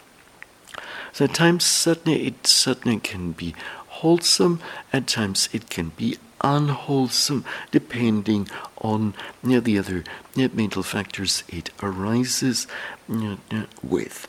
So 1.11 1.25
at 1.25 1.33
times, 1.33 1.65
certainly, 1.65 2.27
it 2.27 2.45
certainly 2.45 2.99
can 2.99 3.31
be 3.31 3.55
wholesome. 3.87 4.61
At 4.93 5.07
times, 5.07 5.49
it 5.51 5.69
can 5.69 5.89
be 5.97 6.17
unwholesome, 6.41 7.43
depending 7.71 8.47
on 8.77 9.13
you 9.43 9.49
know, 9.49 9.59
the 9.59 9.79
other 9.79 10.03
you 10.35 10.47
know, 10.47 10.53
mental 10.53 10.83
factors 10.83 11.43
it 11.49 11.71
arises 11.81 12.67
you 13.07 13.39
know, 13.51 13.65
with. 13.81 14.27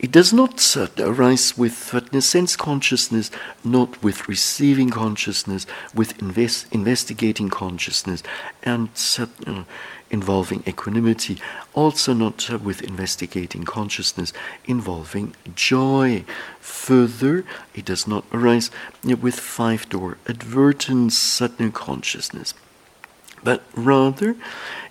It 0.00 0.12
does 0.12 0.32
not 0.32 0.76
arise 0.98 1.58
with 1.58 1.74
sense 2.22 2.56
consciousness, 2.56 3.30
not 3.62 4.02
with 4.02 4.28
receiving 4.28 4.88
consciousness, 4.88 5.66
with 5.94 6.18
invest, 6.22 6.68
investigating 6.72 7.50
consciousness, 7.50 8.22
and 8.62 8.88
uh, 9.46 9.64
involving 10.10 10.62
equanimity, 10.66 11.38
also 11.74 12.14
not 12.14 12.50
uh, 12.50 12.56
with 12.56 12.80
investigating 12.80 13.64
consciousness 13.64 14.32
involving 14.64 15.36
joy. 15.54 16.24
Further, 16.60 17.44
it 17.74 17.84
does 17.84 18.06
not 18.06 18.24
arise 18.32 18.70
with 19.04 19.38
five 19.38 19.86
door 19.90 20.16
advertence, 20.26 21.18
sudden 21.18 21.72
consciousness, 21.72 22.54
but 23.44 23.62
rather 23.74 24.34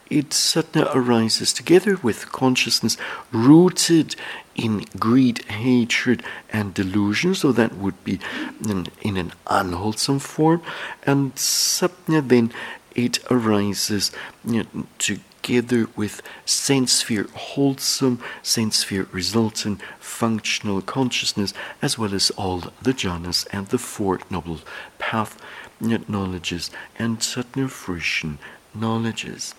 it 0.09 0.33
suddenly 0.33 0.87
arises 0.93 1.53
together 1.53 1.97
with 1.97 2.31
consciousness 2.31 2.97
rooted 3.31 4.15
in 4.55 4.85
greed, 4.97 5.45
hatred, 5.45 6.23
and 6.51 6.73
delusion. 6.73 7.35
So 7.35 7.51
that 7.51 7.75
would 7.75 8.03
be 8.03 8.19
in, 8.67 8.87
in 9.01 9.17
an 9.17 9.33
unwholesome 9.47 10.19
form. 10.19 10.61
And 11.03 11.37
suddenly 11.37 12.21
then 12.21 12.51
it 12.95 13.19
arises 13.31 14.11
you 14.43 14.65
know, 14.73 14.87
together 14.97 15.87
with 15.95 16.21
sense 16.45 16.93
sphere 16.93 17.27
wholesome, 17.33 18.21
sense 18.43 18.79
sphere 18.79 19.07
resultant, 19.11 19.81
functional 19.99 20.81
consciousness, 20.81 21.53
as 21.81 21.97
well 21.97 22.13
as 22.13 22.29
all 22.31 22.59
the 22.81 22.93
jhanas 22.93 23.47
and 23.51 23.67
the 23.67 23.77
Four 23.77 24.19
Noble 24.29 24.59
Path 24.97 25.39
knowledges 25.79 26.69
and 26.97 27.19
Satna 27.19 27.69
fruition 27.69 28.37
knowledges. 28.73 29.55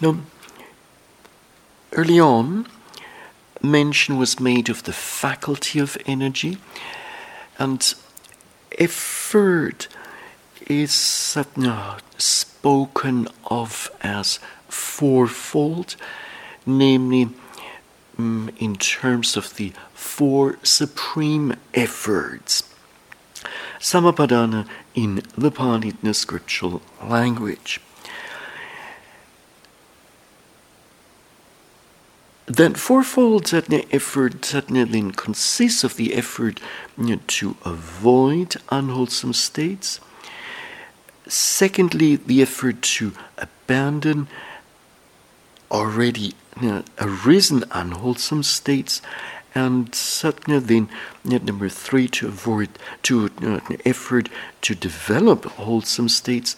Now, 0.00 0.18
early 1.92 2.20
on, 2.20 2.66
mention 3.62 4.18
was 4.18 4.38
made 4.38 4.68
of 4.68 4.82
the 4.82 4.92
faculty 4.92 5.78
of 5.78 5.96
energy, 6.04 6.58
and 7.58 7.94
effort 8.78 9.88
is 10.66 11.36
uh, 11.36 11.98
spoken 12.18 13.28
of 13.46 13.90
as 14.02 14.38
fourfold, 14.68 15.96
namely 16.66 17.30
um, 18.18 18.50
in 18.58 18.76
terms 18.76 19.36
of 19.36 19.56
the 19.56 19.72
four 19.94 20.58
supreme 20.62 21.54
efforts. 21.72 22.64
Sammappadhana 23.78 24.66
in 24.94 25.22
the 25.38 25.50
Pali 25.50 25.94
scriptural 26.12 26.82
language. 27.02 27.80
That 32.46 32.76
fourfold 32.76 33.46
satna 33.46 33.86
effort 33.90 34.42
then 34.42 35.10
consists 35.10 35.82
of 35.82 35.96
the 35.96 36.14
effort 36.14 36.60
you 36.96 37.16
know, 37.16 37.20
to 37.26 37.56
avoid 37.64 38.54
unwholesome 38.70 39.32
states. 39.32 39.98
Secondly, 41.26 42.14
the 42.14 42.42
effort 42.42 42.82
to 42.82 43.12
abandon 43.36 44.28
already 45.72 46.34
you 46.60 46.68
know, 46.68 46.84
arisen 47.00 47.64
unwholesome 47.72 48.44
states. 48.44 49.02
And 49.52 49.90
satna 49.90 50.64
then 50.64 50.88
you 51.24 51.40
know, 51.40 51.44
number 51.44 51.68
three 51.68 52.06
to 52.08 52.28
avoid 52.28 52.68
to 53.04 53.28
effort 53.84 54.28
to 54.62 54.74
develop 54.76 55.46
wholesome 55.46 56.08
states. 56.08 56.54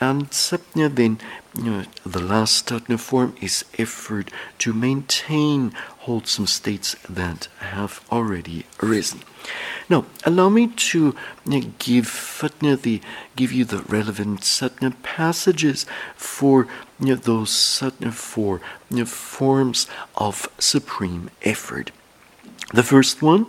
And 0.00 0.30
satna 0.30 0.94
then 0.94 1.18
you 1.56 1.70
know, 1.70 1.84
the 2.06 2.20
last 2.20 2.66
satna 2.66 2.98
form 2.98 3.34
is 3.40 3.64
effort 3.78 4.30
to 4.58 4.72
maintain 4.72 5.72
wholesome 6.00 6.46
states 6.46 6.94
that 7.08 7.48
have 7.58 8.00
already 8.10 8.64
arisen. 8.82 9.20
Now, 9.88 10.06
allow 10.24 10.50
me 10.50 10.68
to 10.68 11.16
give 11.78 12.06
the 12.60 13.00
give 13.34 13.52
you 13.52 13.64
the 13.64 13.82
relevant 13.88 14.40
satna 14.40 14.94
passages 15.02 15.86
for 16.14 16.68
you 17.00 17.06
know, 17.06 17.14
those 17.14 17.50
satna 17.50 18.12
four 18.12 18.60
you 18.90 18.98
know, 18.98 19.04
forms 19.04 19.88
of 20.16 20.48
supreme 20.58 21.30
effort. 21.42 21.90
The 22.72 22.82
first 22.82 23.22
one 23.22 23.46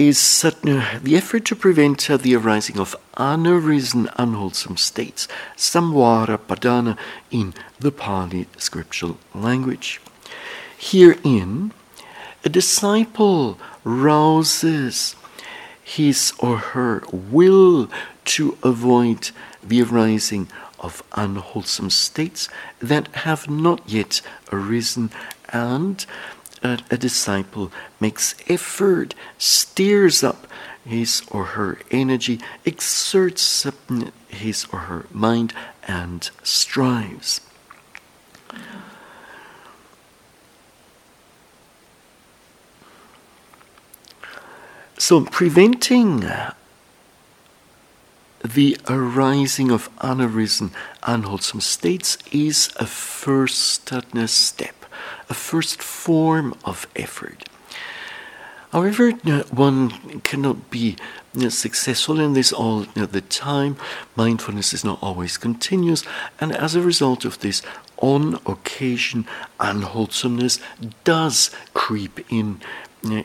is 0.00 0.40
the 0.40 1.14
effort 1.14 1.44
to 1.44 1.54
prevent 1.54 2.08
the 2.08 2.34
arising 2.34 2.78
of 2.78 2.96
unarisen 3.18 4.10
unwholesome 4.16 4.78
states, 4.78 5.28
samvara 5.58 6.38
padhana 6.38 6.96
in 7.30 7.52
the 7.78 7.92
Pali 7.92 8.46
scriptural 8.56 9.18
language. 9.34 10.00
Herein, 10.78 11.72
a 12.42 12.48
disciple 12.48 13.58
rouses 13.84 15.16
his 15.84 16.32
or 16.38 16.56
her 16.72 17.02
will 17.12 17.90
to 18.24 18.56
avoid 18.62 19.32
the 19.62 19.82
arising 19.82 20.48
of 20.78 21.02
unwholesome 21.12 21.90
states 21.90 22.48
that 22.78 23.08
have 23.16 23.50
not 23.50 23.82
yet 23.86 24.22
arisen 24.50 25.10
and 25.50 26.06
a, 26.62 26.78
a 26.90 26.96
disciple 26.96 27.72
makes 27.98 28.34
effort, 28.48 29.14
steers 29.38 30.22
up 30.22 30.46
his 30.84 31.22
or 31.30 31.44
her 31.44 31.78
energy, 31.90 32.40
exerts 32.64 33.66
his 34.28 34.66
or 34.72 34.80
her 34.80 35.06
mind, 35.12 35.52
and 35.86 36.30
strives. 36.42 37.40
So, 44.98 45.24
preventing 45.24 46.24
the 48.44 48.76
arising 48.88 49.70
of 49.70 49.88
unarisen, 49.98 50.72
unwholesome 51.02 51.60
states 51.60 52.18
is 52.30 52.70
a 52.76 52.86
first 52.86 53.90
step 54.26 54.79
a 55.30 55.34
first 55.34 55.80
form 55.80 56.54
of 56.64 56.86
effort. 56.96 57.48
However, 58.72 59.12
uh, 59.24 59.42
one 59.50 60.20
cannot 60.20 60.70
be 60.70 60.96
uh, 61.36 61.50
successful 61.50 62.20
in 62.20 62.34
this 62.34 62.52
all 62.52 62.86
uh, 62.96 63.06
the 63.06 63.20
time. 63.20 63.76
Mindfulness 64.14 64.72
is 64.72 64.84
not 64.84 64.98
always 65.02 65.36
continuous, 65.38 66.04
and 66.40 66.54
as 66.54 66.74
a 66.74 66.82
result 66.82 67.24
of 67.24 67.40
this, 67.40 67.62
on 67.96 68.38
occasion, 68.46 69.26
unwholesomeness 69.58 70.58
does 71.04 71.50
creep 71.74 72.20
in 72.30 72.60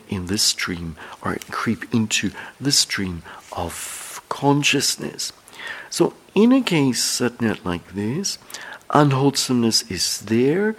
in 0.08 0.26
the 0.26 0.38
stream 0.38 0.96
or 1.22 1.36
creep 1.50 1.94
into 1.94 2.30
the 2.58 2.72
stream 2.72 3.22
of 3.52 4.22
consciousness. 4.30 5.34
So, 5.90 6.14
in 6.34 6.50
a 6.52 6.62
case 6.62 7.20
like 7.20 7.94
this, 7.94 8.38
unwholesomeness 8.90 9.82
is 9.90 10.20
there, 10.22 10.76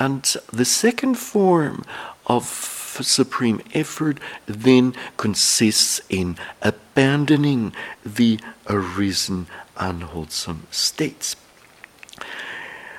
and 0.00 0.24
the 0.50 0.64
second 0.64 1.16
form 1.16 1.84
of 2.26 2.44
supreme 2.44 3.60
effort 3.72 4.18
then 4.46 4.94
consists 5.16 6.00
in 6.08 6.36
abandoning 6.62 7.72
the 8.04 8.40
arisen 8.68 9.46
unwholesome 9.76 10.66
states. 10.70 11.36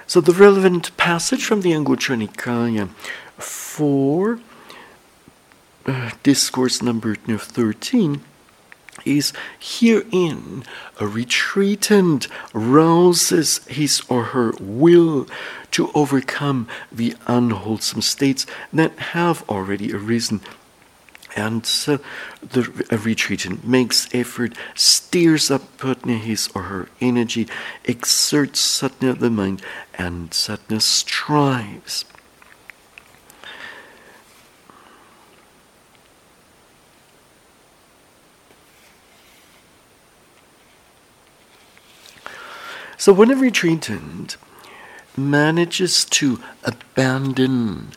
So 0.07 0.21
the 0.21 0.33
relevant 0.33 0.95
passage 0.97 1.45
from 1.45 1.61
the 1.61 1.71
Anguttara 1.71 2.27
Nikaya 2.27 2.89
for 3.37 4.39
uh, 5.85 6.11
discourse 6.23 6.81
number 6.81 7.15
13 7.15 8.21
is 9.05 9.33
herein 9.59 10.63
a 10.99 11.05
retreatant 11.05 12.27
rouses 12.53 13.65
his 13.67 14.03
or 14.09 14.25
her 14.25 14.53
will 14.59 15.27
to 15.71 15.91
overcome 15.93 16.67
the 16.91 17.15
unwholesome 17.27 18.01
states 18.01 18.45
that 18.73 18.97
have 18.99 19.47
already 19.49 19.93
arisen. 19.93 20.41
And 21.35 21.65
so 21.65 21.99
the 22.41 22.61
a 22.89 22.97
retreatant 22.97 23.63
makes 23.63 24.13
effort, 24.13 24.53
steers 24.75 25.49
up 25.49 25.77
Patna 25.77 26.17
his 26.17 26.49
or 26.53 26.63
her 26.63 26.89
energy, 26.99 27.47
exerts 27.85 28.59
Satna 28.59 29.17
the 29.17 29.29
mind, 29.29 29.61
and 29.93 30.31
Satna 30.31 30.81
strives. 30.81 32.03
So 42.97 43.13
when 43.13 43.31
a 43.31 43.35
retreatant 43.35 44.37
manages 45.17 46.05
to 46.05 46.39
abandon 46.63 47.89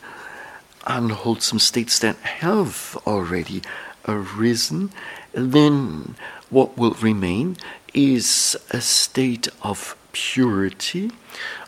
unwholesome 0.87 1.59
states 1.59 1.99
that 1.99 2.15
have 2.17 2.97
already 3.07 3.61
arisen, 4.07 4.91
then 5.33 6.15
what 6.49 6.77
will 6.77 6.95
remain 7.01 7.57
is 7.93 8.55
a 8.71 8.81
state 8.81 9.47
of 9.63 9.97
purity, 10.11 11.11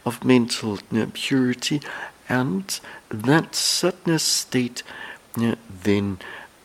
of 0.06 0.24
mental 0.24 0.80
purity, 1.14 1.82
and 2.30 2.80
that 3.10 3.56
sadness 3.56 4.24
state 4.24 4.84
then 5.84 6.18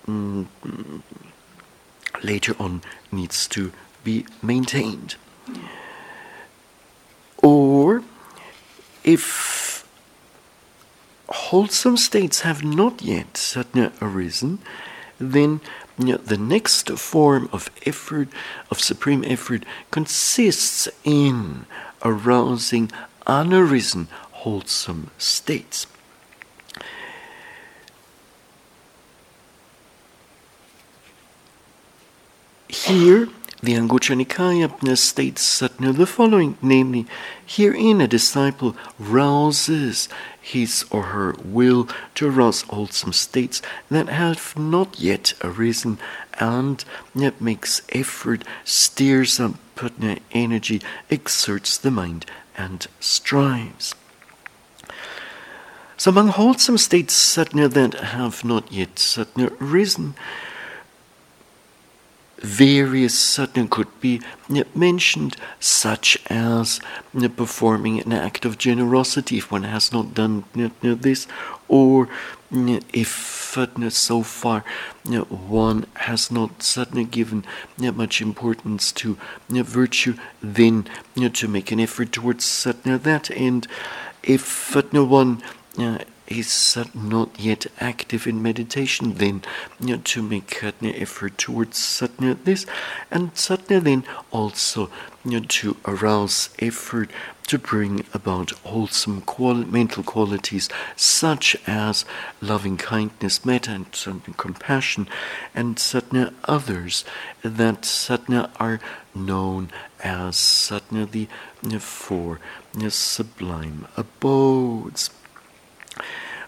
mm, 0.07 0.47
later 2.23 2.55
on 2.59 2.83
needs 3.11 3.47
to 3.49 3.73
be 4.05 4.27
maintained. 4.43 5.17
Or 7.43 8.03
if 9.05 9.87
wholesome 11.29 11.97
states 11.97 12.41
have 12.41 12.63
not 12.63 13.03
yet 13.03 13.55
arisen, 14.01 14.59
then 15.19 15.61
you 15.99 16.07
know, 16.07 16.17
the 16.17 16.37
next 16.37 16.91
form 16.99 17.49
of 17.53 17.71
effort, 17.87 18.29
of 18.71 18.81
supreme 18.81 19.25
effort, 19.27 19.65
consists 19.91 20.89
in 21.05 21.67
arousing 22.03 22.91
unarisen 23.27 24.09
wholesome 24.43 25.11
states. 25.19 25.87
Here, 32.69 33.29
the 33.63 33.75
Anguttara 33.75 34.17
Nikaya 34.21 34.99
states 34.99 35.61
Satna 35.61 35.97
the 35.97 36.05
following, 36.05 36.59
namely, 36.61 37.07
herein 37.47 38.01
a 38.01 38.09
disciple 38.09 38.77
rouses 38.99 40.09
his 40.41 40.85
or 40.91 41.03
her 41.05 41.37
will 41.45 41.89
to 42.17 42.29
arouse 42.29 42.63
wholesome 42.63 43.13
states 43.13 43.63
that 43.89 44.09
have 44.09 44.59
not 44.59 44.99
yet 44.99 45.35
arisen 45.45 45.99
and 46.41 46.85
yet 47.15 47.41
makes 47.41 47.83
effort, 47.91 48.43
steers 48.65 49.39
up 49.39 49.55
putna 49.77 50.19
energy, 50.33 50.83
exerts 51.09 51.79
the 51.79 51.93
mind, 51.93 52.27
and 52.59 52.89
strives. 52.99 53.95
So 55.97 56.11
among 56.11 56.29
wholesome 56.29 56.79
states 56.79 57.15
satna 57.15 57.73
that 57.73 57.95
have 57.95 58.45
not 58.45 58.73
yet 58.73 58.97
satna 58.97 59.55
risen, 59.61 60.17
various 62.43 63.15
satna 63.15 63.71
could 63.71 63.89
be 64.01 64.21
eh, 64.55 64.65
mentioned, 64.75 65.37
such 65.61 66.19
as 66.27 66.81
eh, 67.21 67.29
performing 67.29 68.01
an 68.01 68.13
act 68.13 68.45
of 68.45 68.59
generosity 68.59 69.39
if 69.39 69.51
one 69.51 69.63
has 69.63 69.93
not 69.93 70.13
done 70.15 70.45
eh, 70.57 70.69
this, 70.83 71.27
or 71.69 72.09
if 72.53 73.09
so 73.91 74.23
far 74.23 74.65
one 75.29 75.87
has 75.95 76.31
not 76.31 76.63
suddenly 76.63 77.05
given 77.05 77.45
much 77.79 78.21
importance 78.21 78.93
to 78.93 79.17
virtue, 79.49 80.15
then 80.43 80.87
to 81.33 81.49
make 81.49 81.73
an 81.73 81.81
effort 81.81 82.13
towards 82.13 82.65
that 82.65 83.31
end. 83.31 83.67
If 84.23 84.75
one 85.05 85.43
is 86.39 86.79
not 86.95 87.39
yet 87.39 87.67
active 87.81 88.27
in 88.27 88.43
meditation, 88.43 89.15
then 89.15 89.43
you 89.81 89.97
know, 89.97 90.03
to 90.05 90.23
make 90.23 90.49
satna 90.49 91.01
effort 91.01 91.39
towards 91.39 91.79
satna 91.79 92.43
this, 92.45 92.67
and 93.11 93.35
satna 93.35 93.83
then 93.83 94.05
also 94.31 94.91
you 95.25 95.41
know, 95.41 95.47
to 95.49 95.77
arouse 95.85 96.51
effort 96.59 97.11
to 97.47 97.59
bring 97.59 98.05
about 98.15 98.51
wholesome 98.65 99.23
mental 99.71 100.03
qualities 100.03 100.69
such 100.97 101.57
as 101.67 102.05
loving 102.41 102.77
kindness, 102.77 103.45
metta, 103.45 103.73
and 103.73 104.37
compassion, 104.37 105.09
and 105.55 105.77
satna 105.77 106.33
others 106.45 107.05
that 107.43 107.83
satna 107.83 108.51
are 108.59 108.81
known 109.15 109.71
as 110.03 110.37
satna 110.37 111.11
the 111.11 111.29
four 111.79 112.41
sublime 112.89 113.87
abodes. 113.97 115.11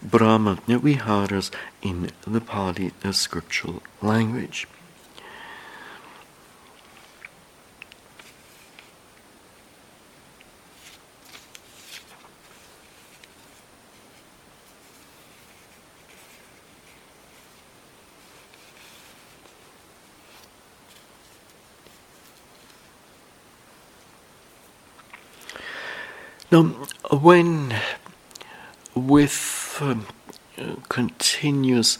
Brahma 0.04 0.58
Viharas 0.66 1.50
in 1.80 2.10
the 2.26 2.40
Pali 2.40 2.92
the 3.00 3.12
scriptural 3.12 3.82
language. 4.02 4.66
Now, 26.52 26.62
when 27.10 27.74
with 28.94 29.63
um, 29.82 30.06
uh, 30.58 30.76
continuous 30.88 31.98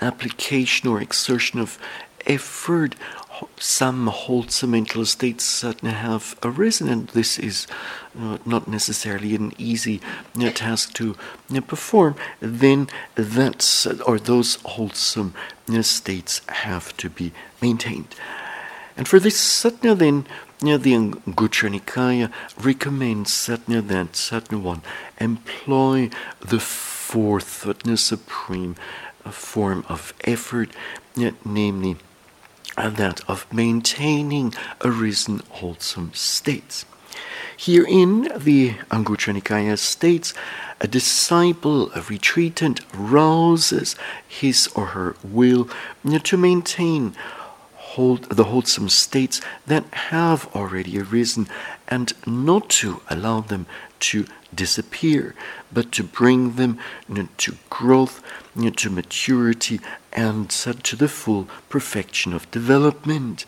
application 0.00 0.88
or 0.88 1.00
exertion 1.00 1.60
of 1.60 1.78
effort, 2.26 2.94
some 3.58 4.08
wholesome 4.08 4.72
mental 4.72 5.04
states 5.04 5.60
that 5.60 5.80
have 5.80 6.36
arisen, 6.42 6.88
and 6.88 7.08
this 7.10 7.38
is 7.38 7.66
uh, 8.18 8.38
not 8.44 8.66
necessarily 8.66 9.34
an 9.34 9.52
easy 9.58 10.00
uh, 10.40 10.50
task 10.50 10.92
to 10.94 11.16
uh, 11.54 11.60
perform, 11.60 12.16
then 12.40 12.88
that's 13.14 13.86
or 13.86 14.18
those 14.18 14.56
wholesome 14.64 15.34
uh, 15.68 15.82
states 15.82 16.40
have 16.48 16.96
to 16.96 17.08
be 17.08 17.32
maintained. 17.62 18.14
And 18.98 19.06
for 19.06 19.20
this 19.20 19.40
satna, 19.40 19.96
then 19.96 20.26
the 20.58 20.92
Anguttara 20.92 21.70
Nikaya 21.70 22.32
recommends 22.60 23.30
satna 23.30 23.86
that 23.86 24.12
satna 24.14 24.60
one 24.60 24.82
employ 25.20 26.10
the 26.40 26.58
fourth 26.58 27.62
the 27.84 27.96
supreme 27.96 28.74
form 29.30 29.84
of 29.88 30.12
effort, 30.24 30.70
namely 31.44 31.96
uh, 32.76 32.90
that 32.90 33.20
of 33.28 33.50
maintaining 33.52 34.52
arisen 34.84 35.42
wholesome 35.48 36.12
states. 36.12 36.84
Herein, 37.56 38.32
the 38.36 38.70
Anguttara 38.90 39.40
Nikaya 39.40 39.78
states, 39.78 40.34
a 40.80 40.88
disciple, 40.88 41.92
a 41.92 42.00
retreatant, 42.00 42.80
rouses 42.92 43.94
his 44.26 44.68
or 44.74 44.86
her 44.86 45.14
will 45.22 45.68
to 46.24 46.36
maintain 46.36 47.14
hold 47.98 48.22
the 48.30 48.44
wholesome 48.44 48.88
states 48.88 49.40
that 49.66 49.84
have 50.12 50.46
already 50.54 51.00
arisen 51.00 51.48
and 51.88 52.12
not 52.24 52.70
to 52.70 53.00
allow 53.10 53.40
them 53.40 53.66
to 53.98 54.24
disappear, 54.54 55.34
but 55.72 55.90
to 55.90 56.04
bring 56.04 56.54
them 56.54 56.78
to 57.36 57.56
growth, 57.68 58.22
to 58.76 58.88
maturity, 58.88 59.80
and 60.12 60.48
to 60.84 60.94
the 60.94 61.08
full 61.08 61.48
perfection 61.68 62.32
of 62.32 62.48
development. 62.52 63.44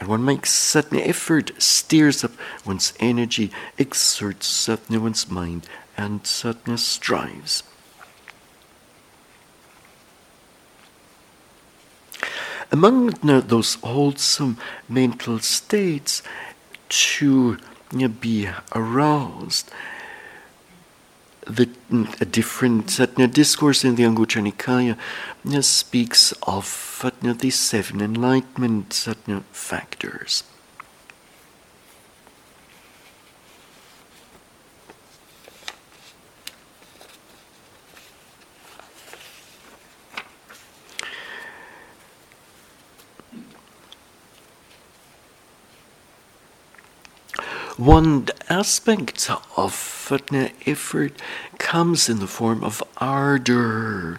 And 0.00 0.08
one 0.08 0.24
makes 0.24 0.52
certain 0.52 0.98
effort, 0.98 1.52
steers 1.62 2.24
up 2.24 2.32
one's 2.64 2.92
energy, 2.98 3.52
exerts 3.78 4.68
one's 5.00 5.30
mind, 5.30 5.62
and 5.96 6.26
certain 6.26 6.76
strives. 6.76 7.62
Among 12.70 13.10
those 13.22 13.74
wholesome 13.76 14.58
mental 14.88 15.38
states 15.38 16.22
to 16.88 17.58
uh, 17.94 18.08
be 18.08 18.48
aroused. 18.74 19.70
The 21.46 21.66
mm, 21.90 22.20
a 22.20 22.24
different 22.24 23.00
uh, 23.00 23.06
Satna 23.06 23.32
discourse 23.32 23.84
in 23.84 23.94
the 23.94 24.02
Anguttara 24.02 24.42
Nikaya 24.50 24.96
uh, 25.56 25.62
speaks 25.62 26.32
of 26.42 27.04
the 27.22 27.50
seven 27.50 28.00
enlightenment 28.00 28.90
Satna 28.90 29.44
factors. 29.52 30.42
One 47.76 48.28
aspect 48.48 49.30
of 49.54 50.10
effort 50.66 51.12
comes 51.58 52.08
in 52.08 52.20
the 52.20 52.26
form 52.26 52.64
of 52.64 52.82
ardor, 52.96 54.18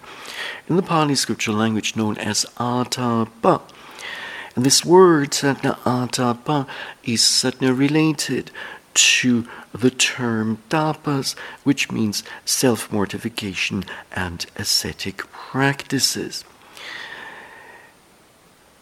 in 0.69 0.75
the 0.75 0.83
Pali 0.83 1.15
scriptural 1.15 1.57
language 1.57 1.95
known 1.95 2.19
as 2.19 2.45
atappa. 2.59 3.63
And 4.55 4.63
this 4.63 4.85
word, 4.85 5.31
satna 5.31 5.79
atappa, 5.79 6.67
is 7.03 7.21
satna 7.21 7.75
related 7.75 8.51
to 8.93 9.47
the 9.73 9.89
term 9.89 10.61
tapas, 10.69 11.33
which 11.63 11.91
means 11.91 12.23
self 12.45 12.91
mortification 12.91 13.85
and 14.11 14.45
ascetic 14.55 15.17
practices. 15.31 16.43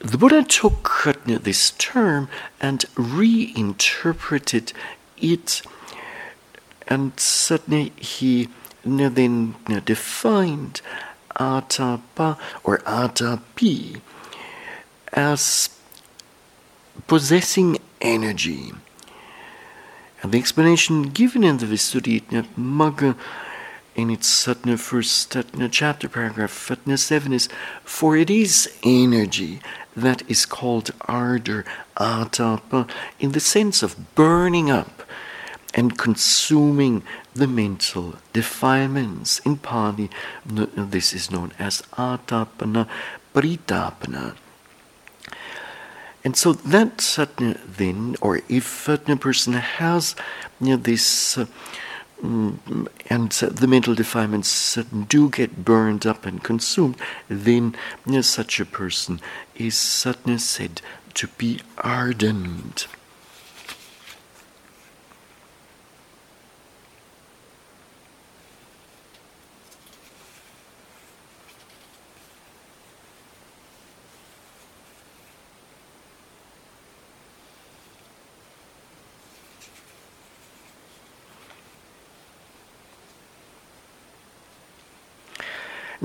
The 0.06 0.20
Buddha 0.20 0.44
took 0.44 1.04
this 1.26 1.72
term 1.72 2.30
and 2.62 2.86
reinterpreted 2.96 4.72
it, 5.18 5.63
and 6.88 7.20
suddenly 7.20 7.91
he 7.98 8.50
then 8.84 9.56
defined 9.84 10.82
atappa 11.39 12.38
or 12.63 12.78
atapi 12.86 14.00
as 15.12 15.70
possessing 17.08 17.80
energy. 18.00 18.74
And 20.22 20.32
the 20.32 20.38
explanation 20.38 21.10
given 21.10 21.44
in 21.44 21.58
the 21.58 21.65
Visuddhimagga 21.65 23.15
in 23.96 24.12
its 24.12 24.46
Satna 24.46 24.78
first 24.78 25.34
Satna 25.34 25.68
chapter 25.72 26.08
paragraph 26.08 26.52
Satna 26.52 27.00
7 27.00 27.34
is 27.34 27.50
for 27.84 28.15
it 28.15 28.30
is 28.30 28.70
energy 28.84 29.62
that 29.95 30.29
is 30.29 30.45
called 30.45 30.91
ardor 31.08 31.65
atappa 31.97 32.89
in 33.19 33.31
the 33.31 33.39
sense 33.39 33.81
of 33.81 34.15
burning 34.15 34.69
up 34.69 35.03
and 35.73 35.97
consuming 35.97 37.03
the 37.34 37.47
mental 37.47 38.15
defilements. 38.31 39.39
In 39.39 39.58
Pali, 39.58 40.10
this 40.45 41.13
is 41.13 41.29
known 41.29 41.51
as 41.60 41.81
atapana, 41.97 42.88
paritapana. 43.34 44.36
And 46.23 46.36
so 46.36 46.53
that 46.53 46.97
satna 46.97 47.60
then, 47.77 48.15
or 48.19 48.41
if 48.49 48.88
a 48.89 48.97
person 48.97 49.53
has 49.53 50.15
you 50.60 50.71
know, 50.71 50.77
this, 50.77 51.38
uh, 51.38 51.45
and 52.21 53.32
the 53.32 53.67
mental 53.67 53.95
defilements 53.95 54.78
do 55.08 55.30
get 55.30 55.63
burned 55.63 56.06
up 56.06 56.25
and 56.25 56.43
consumed, 56.43 56.95
then 57.28 57.75
such 58.21 58.60
a 58.60 58.65
person 58.65 59.19
is 59.56 59.75
satna 59.75 60.39
said 60.39 60.82
to 61.13 61.28
be 61.28 61.60
ardent. 61.78 62.88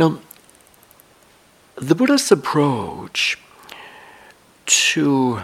Now, 0.00 0.18
the 1.74 1.94
Buddha's 1.94 2.32
approach 2.32 3.36
to 4.64 5.42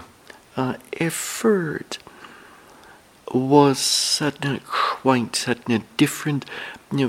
uh, 0.57 0.77
effort 0.99 1.99
was 3.35 3.79
certainly 3.79 4.63
quite 4.65 5.37
certainly 5.37 5.83
different 5.99 6.47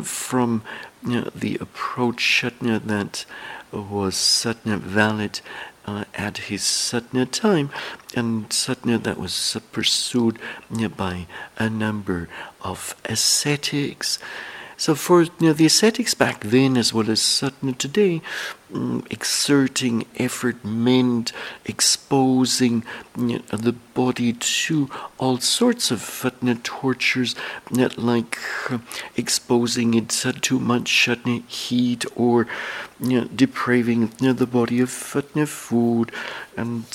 from 0.04 0.62
the 1.02 1.58
approach 1.62 2.20
you 2.20 2.80
that 2.80 3.26
was 3.72 4.18
certainly 4.18 4.80
valid 4.80 5.40
uh, 5.86 6.04
at 6.16 6.50
his 6.50 6.64
time, 7.26 7.70
and 8.14 8.52
that 8.98 9.18
was 9.18 9.56
uh, 9.56 9.62
pursued 9.72 10.38
by 10.98 11.28
a 11.58 11.70
number 11.70 12.28
of 12.62 12.94
ascetics. 13.06 14.20
So 14.80 14.94
for 14.94 15.24
you 15.24 15.32
know, 15.40 15.54
the 15.54 15.66
ascetics 15.66 16.14
back 16.14 16.42
then, 16.42 16.78
as 16.78 16.94
well 16.94 17.10
as 17.10 17.20
certainly 17.20 17.74
today, 17.74 18.22
um, 18.72 19.04
exerting 19.10 20.06
effort 20.18 20.64
meant 20.64 21.32
exposing 21.66 22.86
you 23.18 23.40
know, 23.40 23.58
the 23.58 23.72
body 23.74 24.34
to 24.34 24.88
all 25.18 25.40
sorts 25.40 25.90
of 25.90 26.24
uh, 26.24 26.56
tortures, 26.62 27.36
like 27.98 28.38
uh, 28.70 28.78
exposing 29.16 29.96
it 29.96 30.10
to 30.10 30.32
too 30.32 30.60
much 30.60 31.10
uh, 31.10 31.16
heat 31.48 32.06
or 32.16 32.48
you 33.00 33.22
know, 33.22 33.28
depraving 33.36 34.14
you 34.20 34.28
know, 34.28 34.34
the 34.34 34.46
body 34.46 34.80
of 34.80 34.92
food 34.92 36.12
and 36.56 36.86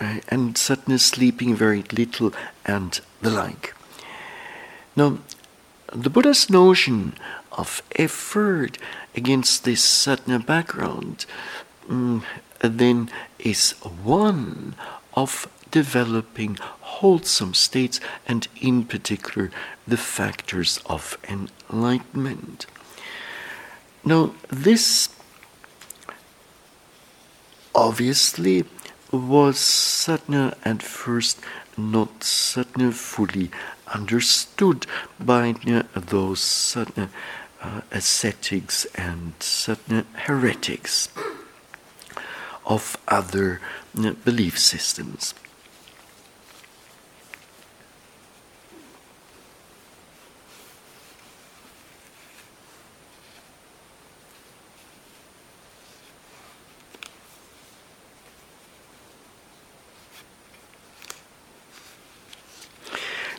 uh, 0.00 0.20
and 0.28 0.56
suddenly 0.58 0.98
sleeping 0.98 1.54
very 1.54 1.82
little 1.92 2.32
and 2.64 3.00
the 3.20 3.30
like. 3.30 3.74
Now, 4.94 5.18
the 5.92 6.10
Buddha's 6.10 6.50
notion 6.50 7.14
of 7.52 7.82
effort 7.96 8.78
against 9.14 9.64
this 9.64 9.82
sadhana 9.82 10.38
background 10.38 11.26
um, 11.88 12.24
then 12.60 13.10
is 13.38 13.72
one 14.02 14.74
of 15.14 15.48
developing 15.70 16.56
wholesome 16.80 17.54
states 17.54 18.00
and 18.26 18.48
in 18.60 18.84
particular 18.84 19.50
the 19.86 19.96
factors 19.96 20.80
of 20.86 21.18
enlightenment. 21.28 22.66
Now, 24.04 24.34
this 24.48 25.08
obviously 27.74 28.64
was 29.12 29.58
sadhana 29.58 30.56
at 30.64 30.82
first 30.82 31.40
not 31.76 32.24
sadhana 32.24 32.92
fully 32.92 33.50
understood 33.94 34.86
by 35.20 35.54
those 35.94 36.40
sadhana 36.40 37.10
uh, 37.62 37.80
ascetics 37.92 38.84
and 38.94 39.32
sadhana 39.40 40.04
heretics 40.14 41.08
of 42.64 42.96
other 43.08 43.60
belief 44.24 44.58
systems. 44.58 45.34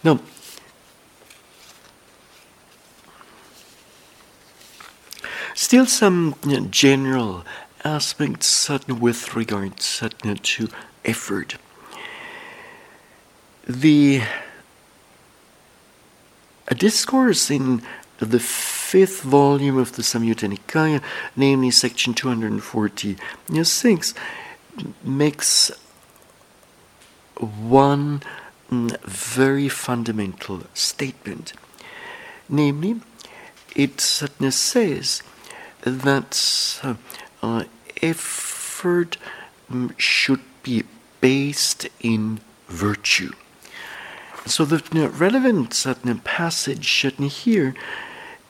Now, 0.08 0.22
still 5.54 5.86
some 5.86 6.36
you 6.46 6.62
know, 6.62 6.68
general 6.68 7.44
aspects 7.84 8.70
with 8.88 9.36
regard 9.36 9.76
to 9.76 10.70
effort. 11.04 11.58
The 13.68 14.22
a 16.70 16.76
discourse 16.76 17.52
in 17.52 17.82
the 18.20 18.40
fifth 18.40 19.24
volume 19.24 19.78
of 19.78 19.98
the 19.98 20.04
Samyutta 20.04 20.56
Nikaya, 20.56 21.02
namely 21.36 21.72
section 21.72 22.14
246, 22.14 24.14
makes 25.04 25.72
one 27.42 28.22
very 28.70 29.70
fundamental 29.70 30.64
statement. 30.74 31.54
Namely, 32.50 33.02
it 33.76 34.02
certainly 34.02 34.52
says 34.52 35.22
that 35.82 36.80
uh, 36.84 36.96
uh, 37.42 37.64
effort 38.02 39.18
um, 39.70 39.94
should 39.98 40.42
be 40.64 40.84
based 41.22 41.88
in 42.02 42.40
virtue. 42.68 43.32
So 44.46 44.64
the 44.66 44.84
you 44.94 45.04
know, 45.04 45.08
relevant 45.10 45.74
certain 45.74 46.20
passage 46.20 47.06
here 47.30 47.76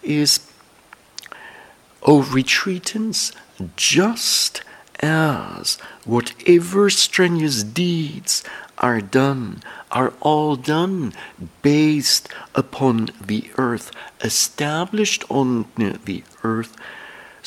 is, 0.03 0.39
O 2.03 2.21
retreatants, 2.21 3.33
just 3.75 4.61
as 4.99 5.77
whatever 6.05 6.89
strenuous 6.89 7.63
deeds 7.63 8.43
are 8.77 9.01
done, 9.01 9.61
are 9.91 10.13
all 10.21 10.55
done 10.55 11.13
based 11.61 12.29
upon 12.55 13.09
the 13.23 13.49
earth, 13.57 13.91
established 14.21 15.23
on 15.29 15.65
the 15.75 16.23
earth, 16.43 16.75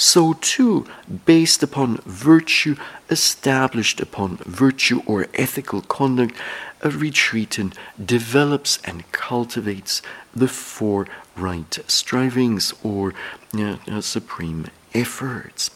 so 0.01 0.33
too, 0.33 0.87
based 1.27 1.63
upon 1.63 1.99
virtue, 2.07 2.77
established 3.11 4.01
upon 4.01 4.39
virtue 4.39 5.03
or 5.05 5.27
ethical 5.35 5.83
conduct, 5.83 6.35
a 6.81 6.89
retreatant 6.89 7.75
develops 8.03 8.79
and 8.85 9.11
cultivates 9.13 10.01
the 10.35 10.49
four 10.49 11.07
right 11.37 11.79
strivings 11.87 12.73
or 12.83 13.13
uh, 13.59 14.01
supreme 14.01 14.69
efforts. 14.95 15.71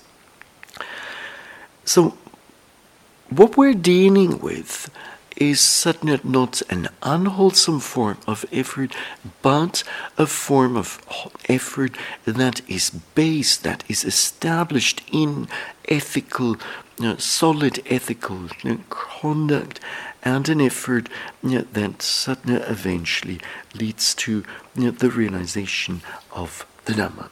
So, 1.84 2.16
what 3.28 3.58
we're 3.58 3.74
dealing 3.74 4.38
with 4.38 4.90
is 5.36 5.60
certainly 5.60 6.20
not 6.22 6.62
an 6.70 6.88
unwholesome 7.02 7.80
form 7.80 8.18
of 8.26 8.44
effort, 8.52 8.94
but 9.42 9.82
a 10.16 10.26
form 10.26 10.76
of 10.76 11.00
effort 11.48 11.96
that 12.24 12.60
is 12.68 12.90
based, 13.14 13.62
that 13.62 13.84
is 13.88 14.04
established 14.04 15.02
in 15.12 15.48
ethical, 15.88 16.56
uh, 17.02 17.16
solid 17.16 17.82
ethical 17.86 18.48
uh, 18.64 18.76
conduct, 18.90 19.80
and 20.22 20.48
an 20.48 20.60
effort 20.60 21.08
uh, 21.44 21.62
that 21.72 22.02
certainly 22.02 22.60
eventually 22.62 23.40
leads 23.74 24.14
to 24.14 24.44
the 24.74 25.10
realization 25.10 26.00
of 26.32 26.66
the 26.84 26.92
Dhamma. 26.92 27.30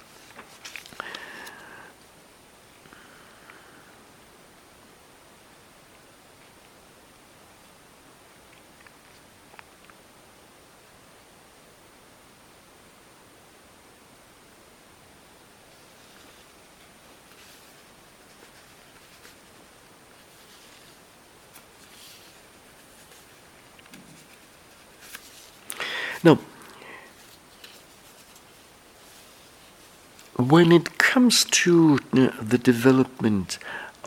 When 30.53 30.71
it 30.71 30.99
comes 30.99 31.45
to 31.45 31.97
the 32.11 32.59
development 32.59 33.59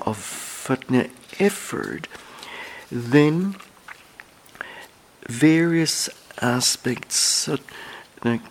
of 0.05 0.15
Fatna 0.15 1.09
effort, 1.39 2.07
then 2.91 3.55
various 5.27 6.07
aspects 6.39 7.49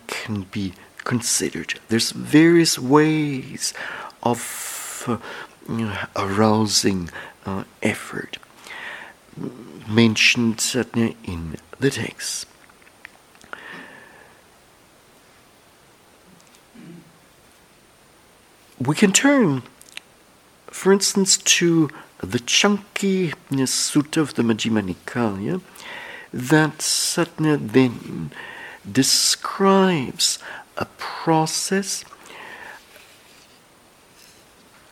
can 0.07 0.41
be 0.51 0.73
considered. 1.05 1.79
There's 1.87 2.11
various 2.11 2.77
ways 2.77 3.73
of 4.23 4.41
uh, 5.07 6.05
arousing 6.17 7.09
uh, 7.45 7.63
effort 7.81 8.39
mentioned 9.87 10.59
in 11.23 11.55
the 11.79 11.91
text. 11.91 12.45
We 18.79 18.95
can 18.95 19.13
turn, 19.13 19.63
for 20.67 20.91
instance, 20.91 21.37
to 21.37 21.89
the 22.19 22.39
Canki 22.39 23.33
Sutta 23.51 24.17
of 24.17 24.33
the 24.33 24.43
Majjhima 24.43 24.81
Nikaya 24.93 25.61
that 26.33 26.79
Satna 26.79 27.57
then 27.57 28.31
describes 28.89 30.39
a 30.77 30.85
process 30.97 32.03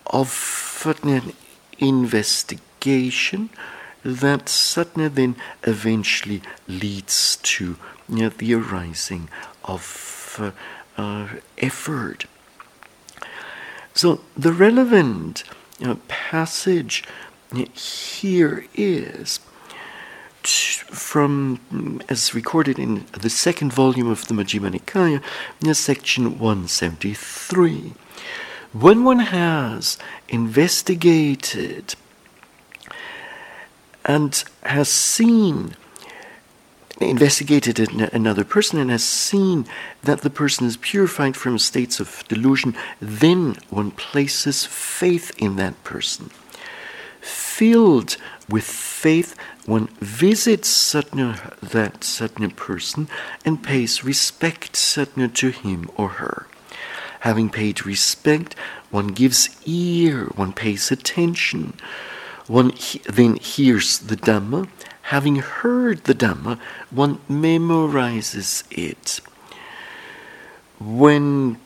of 0.06 0.98
an 1.04 1.34
investigation 1.78 3.50
that 4.04 4.46
Satna 4.46 5.14
then 5.14 5.36
eventually 5.64 6.42
leads 6.68 7.38
to 7.44 7.76
you 8.08 8.18
know, 8.18 8.30
the 8.30 8.54
arising 8.54 9.28
of 9.66 10.38
uh, 10.40 10.52
uh, 10.98 11.28
effort. 11.58 12.26
So 13.94 14.22
the 14.36 14.52
relevant 14.52 15.44
passage 16.08 17.04
here 17.76 18.66
is 18.74 19.40
from, 20.44 22.02
as 22.10 22.34
recorded 22.34 22.80
in 22.80 23.06
the 23.12 23.30
second 23.30 23.72
volume 23.72 24.10
of 24.10 24.28
the 24.28 24.34
Majjhima 24.34 24.72
Nikaya, 24.72 25.22
section 25.76 26.40
173. 26.40 27.94
When 28.74 29.04
one 29.04 29.20
has 29.20 29.98
investigated 30.28 31.96
and 34.04 34.44
has 34.64 34.90
seen, 34.90 35.76
investigated 37.10 37.80
another 37.80 38.44
person 38.44 38.80
and 38.80 38.90
has 38.90 39.04
seen 39.04 39.66
that 40.04 40.22
the 40.22 40.30
person 40.30 40.68
is 40.68 40.78
purified 40.78 41.36
from 41.36 41.58
states 41.58 42.00
of 42.00 42.24
delusion, 42.28 42.76
then 43.02 43.58
one 43.70 43.92
places 43.92 44.66
faith 44.66 45.32
in 45.38 45.56
that 45.58 45.82
person. 45.84 46.30
Filled 47.22 48.18
with 48.50 48.66
faith, 48.66 49.36
one 49.66 49.88
visits 50.00 50.70
Satna, 50.70 51.58
that 51.62 52.02
Satna 52.02 52.54
person 52.56 53.08
and 53.46 53.64
pays 53.64 54.04
respect 54.04 54.74
Satna 54.74 55.34
to 55.36 55.50
him 55.50 55.90
or 55.96 56.10
her. 56.10 56.48
Having 57.22 57.52
paid 57.52 57.86
respect, 57.86 58.56
one 58.92 59.08
gives 59.08 59.50
ear, 59.66 60.26
one 60.36 60.52
pays 60.52 60.92
attention. 60.92 61.74
One 62.48 62.72
he- 62.72 63.00
then 63.06 63.38
hears 63.38 64.00
the 64.00 64.18
Dhamma. 64.18 64.68
Having 65.04 65.38
heard 65.38 66.06
the 66.06 66.16
Dhamma, 66.16 66.60
one 66.90 67.20
memorizes 67.30 68.64
it. 68.72 69.20
When 70.80 71.58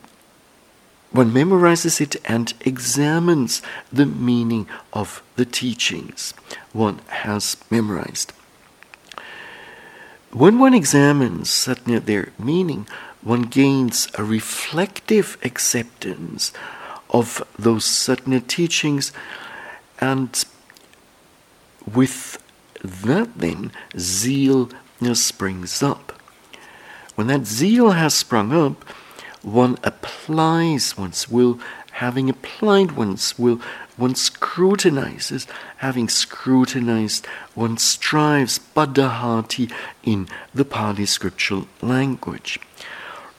one 1.11 1.31
memorizes 1.31 2.01
it 2.01 2.15
and 2.25 2.53
examines 2.61 3.61
the 3.91 4.05
meaning 4.05 4.67
of 4.91 5.23
the 5.35 5.45
teachings 5.45 6.33
one 6.73 6.99
has 7.07 7.57
memorized. 7.71 8.33
When 10.31 10.59
one 10.59 10.73
examines 10.73 11.49
satna, 11.49 12.03
their 12.03 12.33
meaning, 12.37 12.87
one 13.21 13.43
gains 13.43 14.07
a 14.15 14.23
reflective 14.23 15.37
acceptance 15.43 16.51
of 17.09 17.41
those 17.57 17.85
certain 17.85 18.39
teachings, 18.41 19.11
and 19.99 20.43
with 21.91 22.37
that, 22.83 23.37
then, 23.37 23.71
zeal 23.97 24.69
springs 25.13 25.83
up. 25.83 26.13
When 27.15 27.27
that 27.27 27.45
zeal 27.45 27.91
has 27.91 28.13
sprung 28.13 28.51
up, 28.53 28.83
one 29.41 29.77
applies 29.83 30.97
one's 30.97 31.29
will, 31.29 31.59
having 31.93 32.29
applied 32.29 32.91
one's 32.91 33.37
will, 33.39 33.59
one 33.95 34.13
scrutinizes, 34.13 35.47
having 35.77 36.09
scrutinized, 36.09 37.25
one 37.55 37.77
strives, 37.77 38.59
padahati, 38.75 39.71
in 40.03 40.27
the 40.53 40.65
Pali 40.65 41.05
scriptural 41.05 41.67
language. 41.81 42.59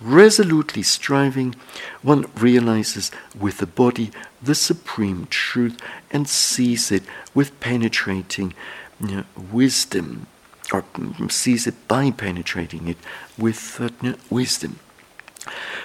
Resolutely 0.01 0.83
striving, 0.83 1.55
one 2.03 2.27
realizes 2.37 3.11
with 3.39 3.59
the 3.59 3.67
body 3.67 4.11
the 4.41 4.55
supreme 4.55 5.27
truth 5.29 5.77
and 6.11 6.29
sees 6.29 6.91
it 6.93 7.03
with 7.35 7.59
penetrating 7.61 8.55
you 9.01 9.17
know, 9.17 9.25
wisdom, 9.53 10.27
or 10.73 10.85
sees 11.29 11.67
it 11.67 11.89
by 11.89 12.11
penetrating 12.11 12.89
it 12.89 12.99
with 13.37 13.81
uh, 13.81 14.15
wisdom. 14.31 14.79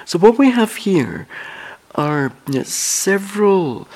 So, 0.06 0.20
what 0.20 0.38
we 0.38 0.52
have 0.52 0.76
here 0.78 1.28
are 1.96 2.34
several 2.64 3.88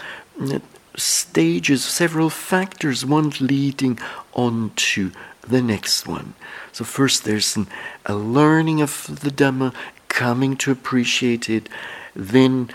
stages, 0.96 1.84
several 1.84 2.30
factors, 2.30 3.06
one 3.06 3.34
leading 3.40 4.00
on 4.34 4.72
to 4.76 5.12
the 5.42 5.62
next 5.62 6.08
one. 6.08 6.34
So, 6.72 6.84
first 6.86 7.24
there's 7.24 7.56
an, 7.56 7.68
a 8.06 8.16
learning 8.16 8.82
of 8.82 9.20
the 9.22 9.32
Dhamma, 9.32 9.74
coming 10.08 10.56
to 10.58 10.72
appreciate 10.72 11.50
it, 11.50 11.70
then 12.16 12.70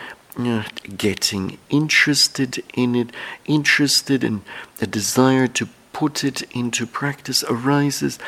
getting 0.97 1.59
interested 1.69 2.63
in 2.75 2.95
it, 2.95 3.11
interested 3.47 4.25
in 4.25 4.43
a 4.81 4.87
desire 4.87 5.47
to 5.49 5.69
put 5.93 6.25
it 6.25 6.43
into 6.53 6.87
practice 6.87 7.45
arises, 7.45 8.19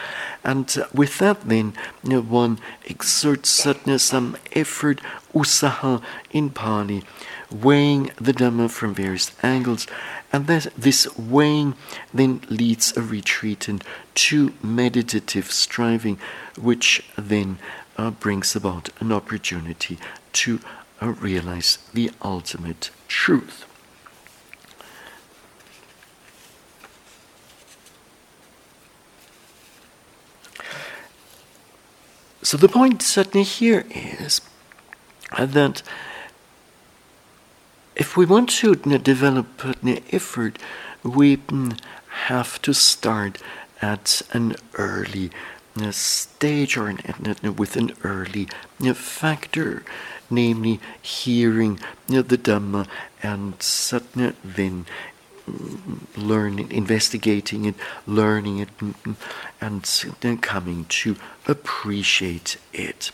and 0.42 0.76
uh, 0.78 0.86
with 0.92 1.18
that, 1.18 1.40
then 1.42 1.72
you 2.02 2.10
know, 2.10 2.20
one 2.20 2.58
exerts 2.86 3.50
sadness, 3.50 4.02
some 4.02 4.36
effort, 4.52 5.00
usaha 5.32 6.02
in 6.30 6.50
Pali, 6.50 7.02
weighing 7.50 8.10
the 8.16 8.32
Dhamma 8.32 8.70
from 8.70 8.94
various 8.94 9.32
angles, 9.42 9.86
and 10.32 10.46
that 10.46 10.68
this 10.76 11.06
weighing 11.16 11.74
then 12.12 12.42
leads 12.48 12.96
a 12.96 13.02
retreat 13.02 13.68
to 14.14 14.54
meditative 14.62 15.50
striving, 15.50 16.18
which 16.58 17.04
then 17.16 17.58
uh, 17.96 18.10
brings 18.10 18.56
about 18.56 18.90
an 19.00 19.12
opportunity 19.12 19.98
to 20.32 20.60
uh, 21.00 21.08
realize 21.08 21.78
the 21.92 22.10
ultimate 22.22 22.90
truth. 23.08 23.63
So 32.44 32.58
the 32.58 32.68
point 32.68 33.00
certainly 33.00 33.42
here 33.42 33.86
is 33.90 34.42
that 35.38 35.82
if 37.96 38.18
we 38.18 38.26
want 38.26 38.50
to 38.50 38.74
develop 38.74 39.46
effort, 40.12 40.58
we 41.02 41.38
have 42.26 42.60
to 42.60 42.74
start 42.74 43.40
at 43.80 44.20
an 44.32 44.56
early 44.74 45.30
stage 45.90 46.76
or 46.76 46.94
with 47.56 47.76
an 47.76 47.92
early 48.02 48.48
factor, 48.92 49.82
namely 50.28 50.80
hearing 51.00 51.80
the 52.08 52.22
Dhamma 52.22 52.86
and 53.22 53.54
then 54.44 54.84
learning, 56.16 56.70
investigating 56.70 57.64
it, 57.66 57.74
learning 58.06 58.58
it, 58.58 58.68
and 59.60 59.82
then 60.20 60.38
coming 60.38 60.86
to 60.86 61.16
appreciate 61.46 62.56
it. 62.72 63.10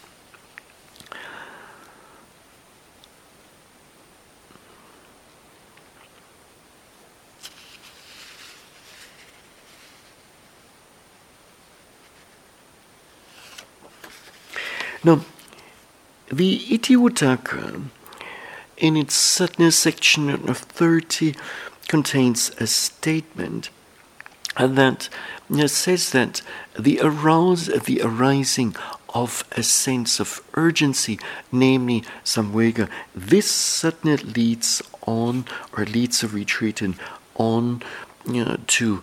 Now, 15.02 15.24
the 16.30 16.58
Itivuttaka, 16.58 17.84
in 18.76 18.96
its 18.96 19.14
sadness 19.14 19.76
section 19.76 20.28
of 20.28 20.58
30, 20.58 21.34
contains 21.90 22.52
a 22.60 22.68
statement 22.68 23.68
that 24.56 25.08
says 25.66 26.12
that 26.12 26.40
the 26.78 27.00
arouse, 27.02 27.66
the 27.66 28.00
arising 28.00 28.76
of 29.12 29.42
a 29.56 29.62
sense 29.64 30.20
of 30.20 30.40
urgency, 30.54 31.18
namely 31.50 32.04
samvega. 32.24 32.88
This 33.12 33.50
suddenly 33.50 34.18
leads 34.18 34.80
on 35.04 35.46
or 35.76 35.84
leads 35.84 36.22
a 36.22 36.28
retreatant 36.28 36.96
on 37.34 37.82
you 38.24 38.44
know, 38.44 38.56
to 38.78 38.86
you 38.86 38.92
know, 38.92 39.02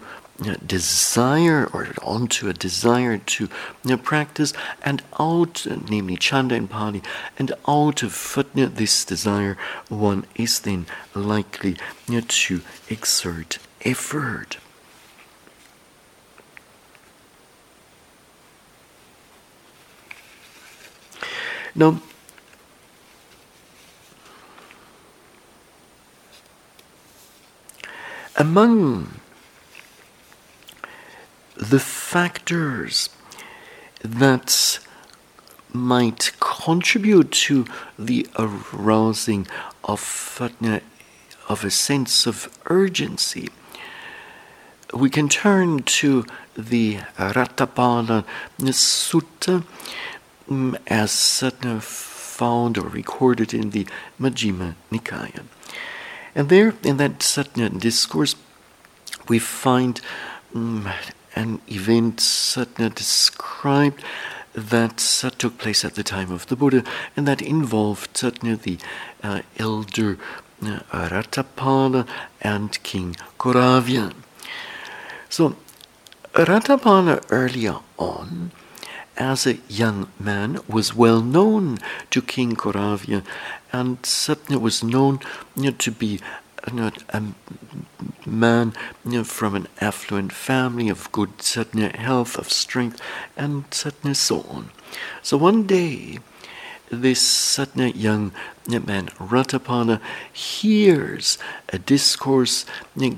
desire 0.66 1.66
or 1.74 1.88
onto 2.02 2.48
a 2.48 2.54
desire 2.54 3.18
to 3.18 3.46
you 3.46 3.50
know, 3.90 3.98
practice 3.98 4.54
and 4.84 5.02
out, 5.20 5.66
namely 5.90 6.16
chanda 6.16 6.56
and 6.56 6.70
pali, 6.70 7.02
and 7.40 7.52
out 7.68 8.04
of 8.04 8.38
you 8.54 8.64
know, 8.64 8.68
this 8.68 9.04
desire, 9.04 9.58
one 9.90 10.26
is 10.36 10.60
then 10.60 10.86
likely 11.16 11.78
you 12.08 12.16
know, 12.16 12.22
to 12.28 12.62
exert 12.90 13.58
effort. 13.82 14.58
Now, 21.76 22.02
among 28.36 29.20
the 31.58 31.80
factors 31.80 33.10
that 34.02 34.80
might 35.74 36.32
contribute 36.40 37.32
to 37.32 37.66
the 38.00 38.28
arousing 38.38 39.48
of, 39.84 40.42
of 41.50 41.64
a 41.64 41.72
sense 41.72 42.26
of 42.26 42.50
urgency, 42.66 43.50
we 44.94 45.10
can 45.10 45.28
turn 45.28 45.84
to 45.84 46.26
the 46.56 46.98
Ratthapala 47.18 48.24
Sutta 48.60 49.64
Mm, 50.50 50.78
as 50.88 51.44
found 51.82 52.78
or 52.78 52.88
recorded 52.88 53.54
in 53.54 53.72
the 53.72 53.86
Majjhima 54.20 54.76
Nikaya. 54.90 55.44
And 56.34 56.48
there, 56.48 56.74
in 56.84 56.98
that 56.98 57.22
Satya 57.22 57.70
discourse, 57.70 58.36
we 59.28 59.40
find 59.40 60.00
um, 60.56 60.88
an 61.38 61.62
event 61.68 62.20
Satya 62.20 62.90
described 62.90 64.04
that 64.54 64.98
took 65.38 65.58
place 65.60 65.86
at 65.86 65.94
the 65.94 66.04
time 66.04 66.32
of 66.32 66.48
the 66.48 66.56
Buddha, 66.56 66.84
and 67.16 67.28
that 67.28 67.42
involved 67.42 68.18
Satya, 68.18 68.56
the 68.56 68.78
uh, 69.22 69.42
elder 69.60 70.18
uh, 70.64 70.80
Ratthapala, 70.92 72.08
and 72.42 72.82
King 72.82 73.16
Koravya. 73.40 74.14
So, 75.30 75.56
Ratthapala 76.34 77.24
earlier 77.30 77.78
on 78.00 78.52
as 79.18 79.48
a 79.48 79.58
young 79.68 80.12
man, 80.20 80.60
was 80.68 80.94
well 80.94 81.22
known 81.22 81.80
to 82.12 82.22
King 82.22 82.56
Koravya, 82.56 83.24
and 83.74 84.06
Satya 84.06 84.60
was 84.60 84.84
known 84.84 85.20
you 85.56 85.72
know, 85.72 85.72
to 85.72 85.92
be 85.92 86.20
you 86.68 86.74
know, 86.74 86.92
a 87.10 87.24
man 88.26 88.74
you 89.06 89.12
know, 89.20 89.24
from 89.24 89.56
an 89.56 89.68
affluent 89.80 90.32
family 90.34 90.90
of 90.90 91.12
good 91.12 91.42
Satya 91.42 91.90
health, 91.90 92.38
of 92.38 92.52
strength, 92.52 93.02
and 93.36 93.66
Satya 93.72 94.16
so 94.16 94.42
on. 94.50 94.70
So 95.22 95.38
one 95.38 95.64
day, 95.68 96.20
this 96.90 97.22
Satya 97.22 97.88
young 97.88 98.32
man, 98.68 99.08
Ratthapala, 99.18 100.00
hears 100.32 101.38
a 101.70 101.80
discourse 101.80 102.66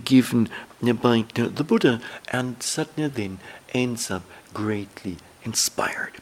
given 0.04 0.50
by 0.82 1.26
the 1.34 1.64
Buddha, 1.64 2.02
and 2.32 2.62
Satya 2.64 3.10
then 3.10 3.40
ends 3.74 4.10
up 4.10 4.24
greatly 4.54 5.18
inspired. 5.44 6.14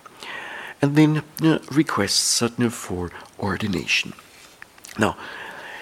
And 0.82 0.96
then 0.96 1.24
requests 1.72 2.20
Satya 2.20 2.70
for 2.70 3.12
ordination. 3.40 4.14
Now, 5.00 5.18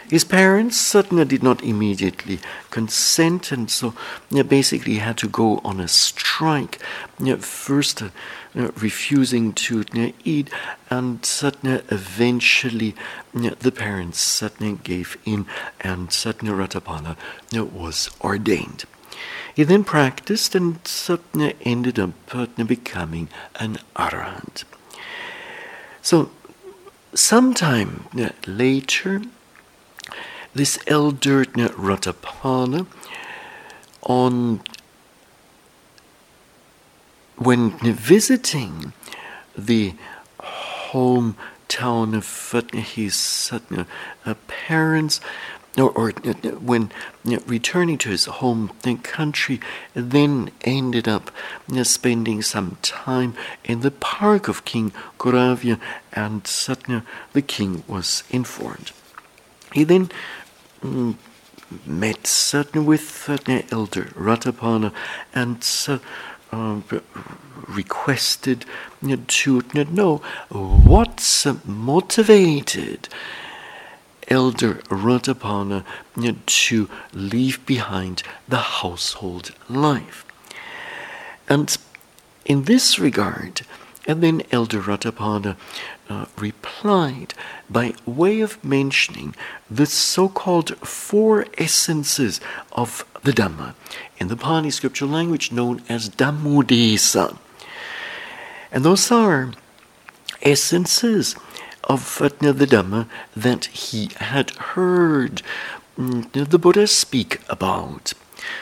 his 0.09 0.23
parents 0.23 0.77
certainly 0.77 1.25
did 1.25 1.43
not 1.43 1.63
immediately 1.63 2.39
consent, 2.69 3.51
and 3.51 3.69
so 3.69 3.93
uh, 4.35 4.43
basically 4.43 4.95
had 4.95 5.17
to 5.17 5.27
go 5.27 5.61
on 5.63 5.79
a 5.79 5.87
strike. 5.87 6.79
Uh, 7.19 7.35
first, 7.37 8.01
uh, 8.01 8.09
refusing 8.53 9.53
to 9.53 9.83
uh, 9.95 10.11
eat, 10.23 10.49
and 10.89 11.25
Satya 11.25 11.83
eventually 11.89 12.95
uh, 13.35 13.51
the 13.59 13.71
parents 13.71 14.19
Satya 14.19 14.73
gave 14.83 15.17
in, 15.25 15.45
and 15.81 16.11
Satya 16.11 16.51
Ratthapala 16.51 17.17
was 17.51 18.09
ordained. 18.21 18.85
He 19.55 19.63
then 19.63 19.83
practiced 19.83 20.53
and 20.53 20.79
ended 21.61 21.97
up 21.97 22.11
becoming 22.67 23.29
an 23.55 23.77
arahant. 23.95 24.65
So, 26.01 26.29
sometime 27.13 28.05
later, 28.45 29.21
this 30.55 30.79
elder 30.87 31.43
Ratthapala, 31.43 32.87
on 34.03 34.61
when 37.37 37.71
visiting 37.79 38.93
the 39.57 39.93
hometown 40.39 42.15
of 42.15 42.69
his 42.73 43.51
uh, 44.25 44.33
parents, 44.47 45.19
or, 45.77 45.91
or 45.91 46.13
uh, 46.23 46.33
when 46.61 46.89
uh, 47.27 47.37
returning 47.45 47.97
to 47.97 48.09
his 48.09 48.25
home 48.25 48.71
country, 49.03 49.59
then 49.93 50.51
ended 50.61 51.07
up 51.07 51.31
spending 51.83 52.41
some 52.41 52.77
time 52.81 53.33
in 53.65 53.81
the 53.81 53.91
park 53.91 54.47
of 54.47 54.63
King 54.63 54.93
Koravya, 55.19 55.77
and 56.13 56.47
the 57.33 57.41
king, 57.41 57.83
was 57.87 58.23
informed. 58.29 58.93
He 59.73 59.83
then 59.83 60.09
met 61.85 62.27
Satya 62.27 62.81
with 62.81 63.29
uh, 63.29 63.37
elder 63.71 64.05
Ratthapala 64.15 64.91
and 65.33 65.67
uh, 65.87 65.99
uh, 66.51 66.99
requested 67.67 68.65
to 69.27 69.61
know 69.91 70.17
what's 70.49 71.45
motivated 71.65 73.09
elder 74.27 74.75
Ratthapala 74.89 75.83
to 76.45 76.89
leave 77.13 77.65
behind 77.65 78.23
the 78.47 78.57
household 78.57 79.51
life. 79.69 80.25
And 81.47 81.75
in 82.45 82.63
this 82.63 82.99
regard, 82.99 83.61
and 84.07 84.21
then 84.21 84.43
Elder 84.51 84.81
Ratthapala 84.81 85.57
uh, 86.09 86.25
replied 86.37 87.33
by 87.69 87.93
way 88.05 88.41
of 88.41 88.63
mentioning 88.63 89.35
the 89.69 89.85
so 89.85 90.29
called 90.29 90.77
four 90.77 91.45
essences 91.57 92.39
of 92.71 93.05
the 93.23 93.31
Dhamma, 93.31 93.73
in 94.17 94.27
the 94.27 94.37
Pali 94.37 94.71
scripture 94.71 95.05
language 95.05 95.51
known 95.51 95.81
as 95.89 96.09
Dhammuddesa. 96.09 97.37
And 98.71 98.83
those 98.83 99.11
are 99.11 99.51
essences 100.41 101.35
of 101.83 102.17
the 102.17 102.29
Dhamma 102.29 103.07
that 103.35 103.65
he 103.65 104.09
had 104.17 104.51
heard 104.51 105.41
mm, 105.97 106.31
the 106.31 106.59
Buddha 106.59 106.87
speak 106.87 107.41
about. 107.49 108.13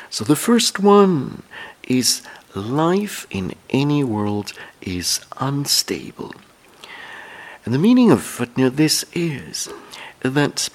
So 0.09 0.23
the 0.23 0.35
first 0.35 0.79
one 0.79 1.43
is 1.83 2.21
life 2.55 3.25
in 3.29 3.53
any 3.69 4.03
world 4.03 4.53
is 4.81 5.21
unstable. 5.37 6.33
And 7.66 7.74
the 7.74 7.80
meaning 7.80 8.11
of 8.11 8.41
this 8.55 9.05
is 9.14 9.70
that 10.22 10.70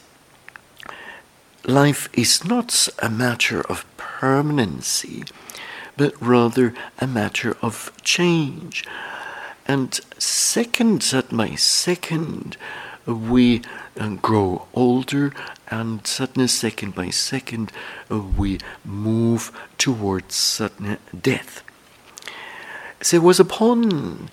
life 1.65 2.09
is 2.13 2.45
not 2.45 2.89
a 3.01 3.11
matter 3.11 3.61
of 3.63 3.85
permanency, 3.97 5.25
but 5.97 6.15
rather 6.21 6.75
a 6.99 7.07
matter 7.07 7.57
of 7.61 7.93
change, 8.03 8.85
and 9.69 10.01
second, 10.17 11.05
by 11.31 11.51
second, 11.57 12.57
we 13.05 13.61
uh, 14.01 14.09
grow 14.15 14.67
older, 14.73 15.35
and 15.69 16.07
suddenly, 16.07 16.49
second 16.49 16.95
by 16.95 17.11
second, 17.11 17.71
we 18.09 18.59
move 18.83 19.53
towards 19.77 20.35
sudden 20.35 20.97
death. 21.21 21.63
So 23.03 23.19
it 23.19 23.23
was 23.23 23.39
upon 23.39 24.31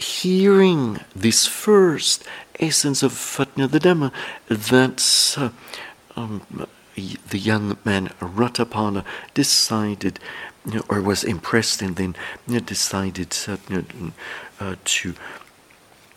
hearing 0.00 1.00
this 1.14 1.46
first 1.46 2.24
essence 2.58 3.02
of 3.02 3.12
Fatna 3.12 3.68
the 3.68 3.78
Dhamma 3.78 4.12
that 4.48 5.36
uh, 5.38 5.50
um, 6.16 6.66
the 6.96 7.38
young 7.38 7.76
man 7.84 8.08
Ratthapala 8.20 9.04
decided 9.34 10.18
or 10.88 11.00
was 11.00 11.24
impressed 11.24 11.80
and 11.82 11.96
then 11.96 12.14
decided 12.64 13.36
uh, 13.48 14.76
to 14.84 15.14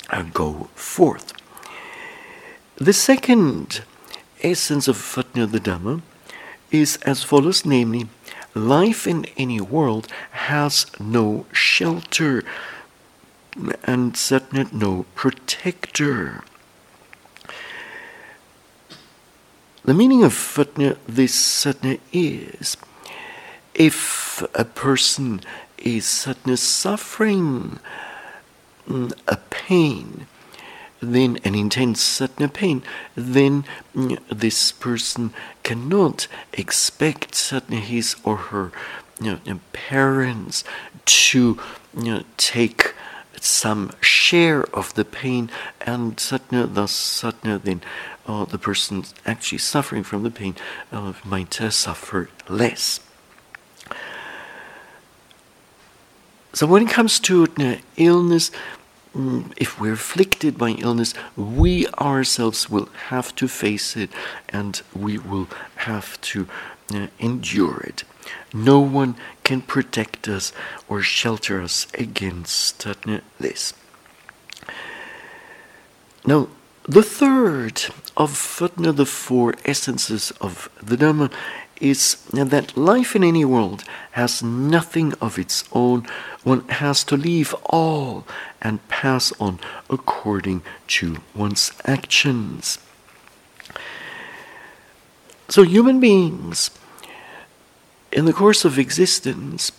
uh, 0.10 0.24
go 0.34 0.70
forth. 0.76 1.34
The 2.76 2.94
second 2.94 3.84
essence 4.42 4.88
of 4.88 4.98
Fatna 4.98 5.50
the 5.50 5.60
Dhamma 5.60 6.02
is 6.72 6.98
as 7.06 7.24
follows 7.24 7.66
namely, 7.66 8.08
life 8.54 9.08
in 9.08 9.26
any 9.38 9.62
world 9.62 10.08
has 10.32 10.88
no 11.00 11.46
shelter. 11.52 12.44
And 13.56 14.14
satna 14.14 14.72
no 14.74 15.06
protector. 15.16 16.44
The 19.86 19.94
meaning 19.94 20.24
of 20.24 20.34
satna, 20.34 20.98
this 21.08 21.36
satna 21.36 22.00
is 22.12 22.78
if 23.74 24.42
a 24.54 24.66
person 24.66 25.42
is 25.78 26.06
satna 26.06 26.58
suffering 26.58 27.80
mm, 28.88 29.12
a 29.28 29.38
pain, 29.38 30.28
then 31.02 31.38
an 31.44 31.54
intense 31.54 32.02
satna 32.02 32.52
pain, 32.52 32.82
then 33.16 33.66
mm, 33.94 34.18
this 34.30 34.72
person 34.72 35.34
cannot 35.64 36.28
expect 36.54 37.34
satna 37.34 37.80
his 37.80 38.16
or 38.24 38.38
her 38.38 38.72
you 39.20 39.40
know, 39.46 39.60
parents 39.74 40.64
to 41.06 41.60
you 41.98 42.04
know, 42.04 42.24
take 42.38 42.93
some 43.40 43.92
share 44.02 44.64
of 44.76 44.94
the 44.94 45.06
pain 45.06 45.50
and 45.82 46.18
satna 46.18 46.72
thus 46.74 46.94
satna 46.94 47.62
then 47.62 47.82
uh, 48.28 48.46
the 48.46 48.58
person 48.58 49.04
actually 49.26 49.58
suffering 49.58 50.04
from 50.04 50.24
the 50.24 50.32
pain 50.32 50.56
uh, 50.92 51.14
might 51.24 51.60
uh, 51.62 51.70
suffer 51.70 52.30
less 52.48 53.00
so 56.54 56.68
when 56.68 56.84
it 56.84 56.90
comes 56.90 57.20
to 57.20 57.48
uh, 57.58 57.76
illness 57.98 58.52
mm, 59.16 59.52
if 59.58 59.80
we're 59.80 59.94
afflicted 59.94 60.58
by 60.58 60.72
illness, 60.72 61.14
we 61.36 61.88
ourselves 62.00 62.70
will 62.70 62.90
have 63.08 63.36
to 63.36 63.48
face 63.48 63.96
it 63.96 64.10
and 64.50 64.82
we 64.96 65.18
will 65.18 65.48
have 65.78 66.20
to 66.22 66.48
uh, 66.94 67.08
endure 67.20 67.82
it. 67.88 68.04
No 68.54 68.80
one 68.80 69.16
can 69.44 69.62
protect 69.62 70.28
us 70.28 70.54
or 70.88 71.02
shelter 71.02 71.62
us 71.62 71.88
against 71.94 72.86
this. 73.40 73.74
Now, 76.26 76.48
the 76.88 77.04
third 77.04 77.82
of 78.18 78.58
the 78.60 79.06
four 79.06 79.56
essences 79.66 80.32
of 80.42 80.70
the 80.82 80.98
Dhamma 80.98 81.32
is 81.82 82.16
that 82.32 82.78
life 82.78 83.16
in 83.16 83.24
any 83.24 83.44
world 83.44 83.84
has 84.12 84.44
nothing 84.44 85.14
of 85.20 85.40
its 85.40 85.64
own. 85.74 86.08
One 86.44 86.68
has 86.70 87.04
to 87.06 87.18
leave 87.18 87.54
all 87.66 88.26
and 88.62 88.88
pass 88.88 89.34
on 89.40 89.60
according 89.90 90.62
to 90.88 91.18
one's 91.34 91.72
actions. 91.86 92.78
So, 95.50 95.64
human 95.64 96.00
beings 96.00 96.72
in 98.14 98.26
the 98.26 98.34
course 98.34 98.64
of 98.64 98.78
existence, 98.78 99.72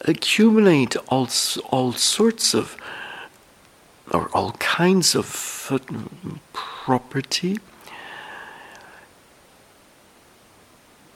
accumulate 0.00 0.96
all, 1.08 1.28
all 1.70 1.92
sorts 1.92 2.54
of, 2.54 2.76
or 4.10 4.28
all 4.34 4.52
kinds 4.52 5.14
of 5.14 5.70
property. 6.52 7.58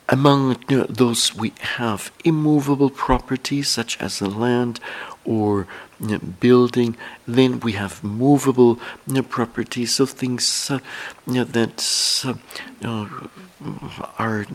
Among 0.09 0.57
those, 0.69 1.35
we 1.35 1.53
have 1.61 2.13
immovable 2.25 2.91
properties 2.91 3.69
such 3.69 4.01
as 4.01 4.21
the 4.21 4.31
land 4.31 4.79
or 5.25 5.67
building. 6.39 6.97
Then 7.27 7.59
we 7.59 7.73
have 7.73 8.05
movable 8.05 8.79
properties 9.29 9.99
of 9.99 10.11
things 10.11 10.71
uh, 10.71 10.79
that 11.27 12.25
uh, 12.25 13.07
are 14.17 14.47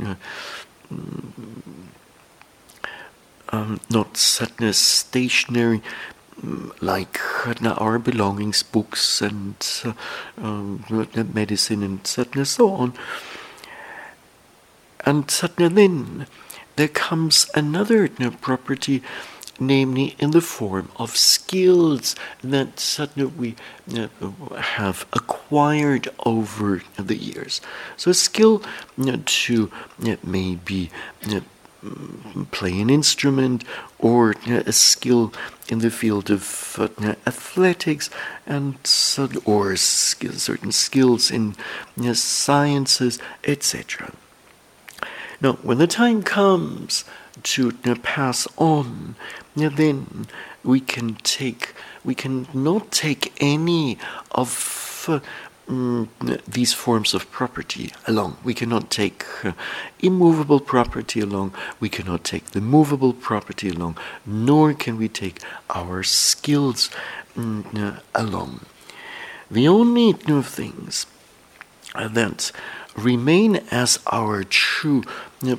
um, 3.50 3.80
not 3.90 4.18
sadness 4.18 4.78
stationary 4.78 5.82
mm, 6.42 6.72
like 6.82 7.20
our 7.66 8.00
belongings, 8.00 8.64
books, 8.64 9.22
and 9.22 9.56
uh, 9.84 9.94
um, 10.42 10.86
medicine, 11.34 11.84
and 11.84 12.06
sadness, 12.08 12.52
so 12.52 12.70
on. 12.70 12.94
And 15.06 15.30
suddenly 15.30 15.74
then 15.74 16.28
there 16.76 16.88
comes 16.88 17.48
another 17.56 18.08
property, 18.32 19.02
namely 19.62 20.16
in 20.20 20.32
the 20.32 20.42
form 20.42 20.90
of 20.98 21.16
skills 21.16 22.16
that 22.44 22.80
sadness 22.80 23.32
we 23.38 23.56
uh, 23.96 24.08
have 24.58 25.06
acquired 25.14 26.10
over 26.26 26.82
the 26.98 27.16
years. 27.16 27.62
So, 27.96 28.12
a 28.12 28.14
skill 28.14 28.64
to 28.98 29.72
maybe 30.24 30.90
play 32.52 32.80
an 32.80 32.90
instrument 32.90 33.64
or 33.98 34.36
a 34.48 34.72
skill 34.72 35.34
in 35.68 35.80
the 35.80 35.90
field 35.90 36.30
of 36.30 36.76
uh, 36.80 37.16
athletics 37.26 38.10
and 38.46 38.76
or 39.46 39.76
certain 39.76 40.72
skills 40.72 41.32
in 41.32 41.56
sciences, 42.14 43.20
etc. 43.44 44.12
Now, 45.40 45.54
when 45.64 45.80
the 45.80 45.88
time 45.88 46.22
comes 46.22 47.04
to 47.44 47.72
pass 48.04 48.48
on, 48.58 49.16
then 49.56 50.28
we 50.64 50.80
can 50.80 51.16
take 51.24 51.74
we 52.04 52.16
can 52.16 52.48
not 52.54 52.92
take 52.92 53.34
any 53.40 53.98
of 54.32 55.06
uh, 55.08 55.20
these 56.48 56.74
forms 56.74 57.14
of 57.14 57.32
property 57.32 57.94
along. 58.08 58.38
We 58.44 58.54
cannot 58.54 58.90
take 58.90 59.26
uh, 59.46 59.54
immovable 60.00 60.60
property 60.60 61.22
along, 61.22 61.54
we 61.80 61.90
cannot 61.90 62.24
take 62.24 62.52
the 62.52 62.62
movable 62.62 63.14
property 63.14 63.70
along, 63.70 63.98
nor 64.26 64.74
can 64.74 64.98
we 64.98 65.08
take 65.08 65.40
our 65.70 66.04
skills 66.04 66.90
mm, 67.36 67.64
uh, 67.78 68.00
along. 68.14 68.66
The 69.50 69.68
only 69.68 70.14
new 70.28 70.42
things 70.42 71.06
that 71.94 72.52
remain 72.96 73.58
as 73.72 74.00
our 74.08 74.44
true 74.44 75.04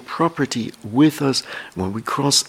property 0.06 0.72
with 0.84 1.20
us 1.20 1.40
when 1.74 1.92
we 1.92 2.00
cross 2.02 2.44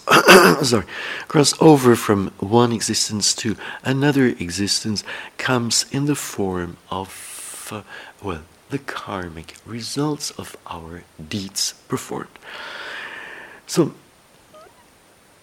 sorry 0.62 0.84
cross 1.26 1.54
over 1.60 1.96
from 1.96 2.28
one 2.38 2.72
existence 2.72 3.34
to 3.34 3.56
another 3.82 4.26
existence 4.26 5.02
comes 5.36 5.86
in 5.90 6.04
the 6.04 6.14
form 6.14 6.76
of 6.90 7.68
uh, 7.72 7.82
well 8.22 8.42
the 8.70 8.78
karmic 8.78 9.54
results 9.64 10.30
of 10.32 10.56
our 10.66 11.04
deeds 11.28 11.74
performed. 11.86 12.38
So 13.66 13.94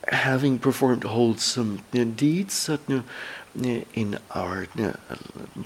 having 0.08 0.60
performed 0.60 1.04
wholesome 1.04 1.82
uh, 1.94 2.04
deeds 2.04 2.70
uh, 2.70 2.78
in 3.56 4.18
our 4.32 4.68
uh, 4.80 4.94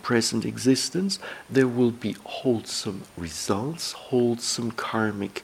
present 0.02 0.46
existence, 0.46 1.20
there 1.50 1.68
will 1.68 1.92
be 1.92 2.16
wholesome 2.24 3.04
results, 3.18 3.92
wholesome 3.94 4.72
karmic 4.72 5.44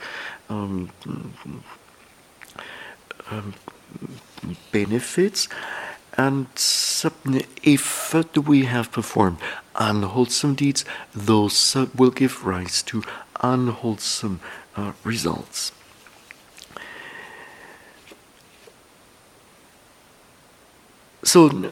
um, 0.50 0.90
um, 3.30 3.54
benefits. 4.72 5.48
And 6.18 6.48
if 7.64 8.14
we 8.36 8.66
have 8.66 8.92
performed 8.92 9.38
unwholesome 9.76 10.56
deeds, 10.56 10.84
those 11.16 11.76
will 11.96 12.12
give 12.12 12.46
rise 12.46 12.84
to 12.84 13.04
unwholesome 13.42 14.42
uh, 14.76 14.92
results. 15.04 15.72
So 21.24 21.72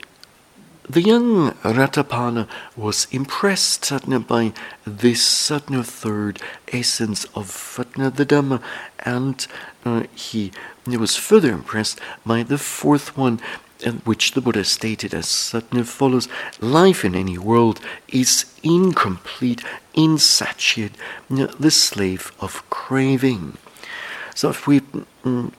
the 0.90 1.02
young 1.02 1.52
Ratthapala 1.64 2.48
was 2.76 3.08
impressed 3.12 3.92
by 4.28 4.54
this 4.86 5.24
Satna 5.24 5.86
third 5.86 6.40
essence 6.72 7.26
of 7.36 7.48
Satna 7.48 8.16
the 8.16 8.26
Dhamma, 8.26 8.62
and 9.00 9.46
uh, 9.86 10.04
he, 10.16 10.52
he 10.88 10.98
was 10.98 11.16
further 11.16 11.52
impressed 11.52 12.00
by 12.26 12.44
the 12.44 12.58
fourth 12.58 13.18
one, 13.18 13.40
uh, 13.86 13.92
which 14.04 14.32
the 14.32 14.42
Buddha 14.42 14.64
stated 14.64 15.14
as 15.14 15.26
Satna 15.26 15.86
follows 15.86 16.28
Life 16.60 17.04
in 17.04 17.16
any 17.16 17.38
world 17.38 17.80
is 18.08 18.46
incomplete, 18.64 19.64
insatiate, 19.94 20.94
the 21.30 21.72
slave 21.72 22.32
of 22.40 22.68
craving. 22.70 23.58
So 24.36 24.50
if 24.50 24.68
we 24.68 24.80
mm, 24.80 25.52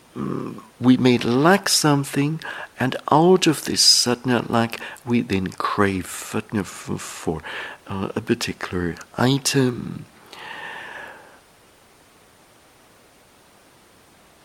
we 0.80 0.96
may 0.96 1.18
lack 1.18 1.68
something, 1.68 2.40
and 2.78 2.96
out 3.10 3.46
of 3.46 3.64
this 3.64 3.80
sudden 3.80 4.46
lack, 4.48 4.80
we 5.04 5.20
then 5.20 5.48
crave 5.48 6.06
for 6.06 7.42
uh, 7.86 8.08
a 8.16 8.20
particular 8.20 8.96
item. 9.16 10.06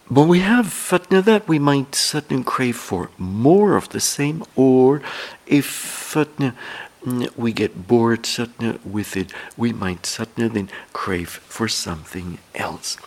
But 0.10 0.28
we 0.28 0.40
have 0.40 0.68
fatna 0.68 1.24
that, 1.24 1.48
we 1.48 1.58
might 1.58 1.96
suddenly 1.96 2.44
crave 2.44 2.78
for 2.78 3.10
more 3.18 3.76
of 3.76 3.90
the 3.90 4.00
same, 4.00 4.44
or 4.56 5.02
if 5.48 5.66
fatna 5.66 6.54
we 7.36 7.54
get 7.54 7.88
bored 7.88 8.24
satna 8.24 8.84
with 8.86 9.16
it, 9.16 9.32
we 9.56 9.72
might 9.74 10.04
satna 10.04 10.52
then 10.52 10.70
crave 10.94 11.30
for 11.30 11.68
something 11.68 12.40
else. 12.54 12.98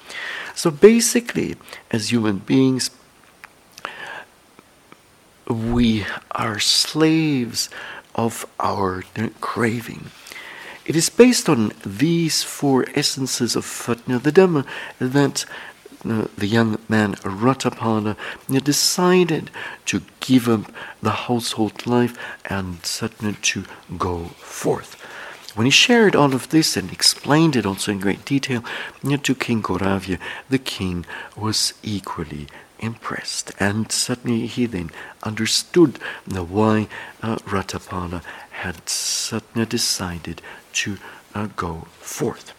So 0.55 0.71
basically, 0.71 1.57
as 1.91 2.11
human 2.13 2.39
beings, 2.39 2.91
we 5.49 6.05
are 6.31 6.59
slaves 6.59 7.71
of 8.15 8.47
our 8.61 9.05
craving. 9.41 10.11
It 10.85 10.97
is 10.97 11.11
based 11.11 11.49
on 11.49 11.73
these 11.85 12.43
four 12.43 12.87
essences 12.95 13.55
of 13.55 13.65
Fatna 13.65 14.19
the 14.23 14.33
Dhamma 14.33 14.65
that 14.99 15.45
uh, 16.05 16.27
the 16.37 16.47
young 16.47 16.79
man 16.89 17.15
Ratthapala 17.17 18.17
decided 18.65 19.51
to 19.87 20.03
give 20.21 20.49
up 20.49 20.73
the 21.03 21.11
household 21.11 21.87
life 21.87 22.17
and 22.45 22.83
Satna 22.83 23.41
to 23.43 23.65
go 23.97 24.27
forth. 24.37 24.97
When 25.55 25.65
he 25.65 25.71
shared 25.71 26.15
all 26.15 26.35
of 26.35 26.51
this 26.51 26.77
and 26.77 26.93
explained 26.93 27.57
it 27.57 27.67
also 27.67 27.91
in 27.91 27.99
great 27.99 28.25
detail 28.25 28.63
to 29.03 29.35
King 29.35 29.63
Koravya, 29.63 30.19
the 30.49 30.59
king 30.59 31.05
was 31.37 31.75
equally 31.83 32.47
impressed. 32.79 33.53
And 33.59 33.91
suddenly 33.91 34.47
he 34.47 34.67
then 34.67 34.91
understood 35.23 35.99
why 36.27 36.87
uh, 37.23 37.37
Ratthapala 37.39 38.23
had 38.51 38.89
suddenly 38.89 39.67
decided 39.67 40.43
to 40.75 40.99
uh, 41.35 41.49
go 41.57 41.89
forth. 41.99 42.53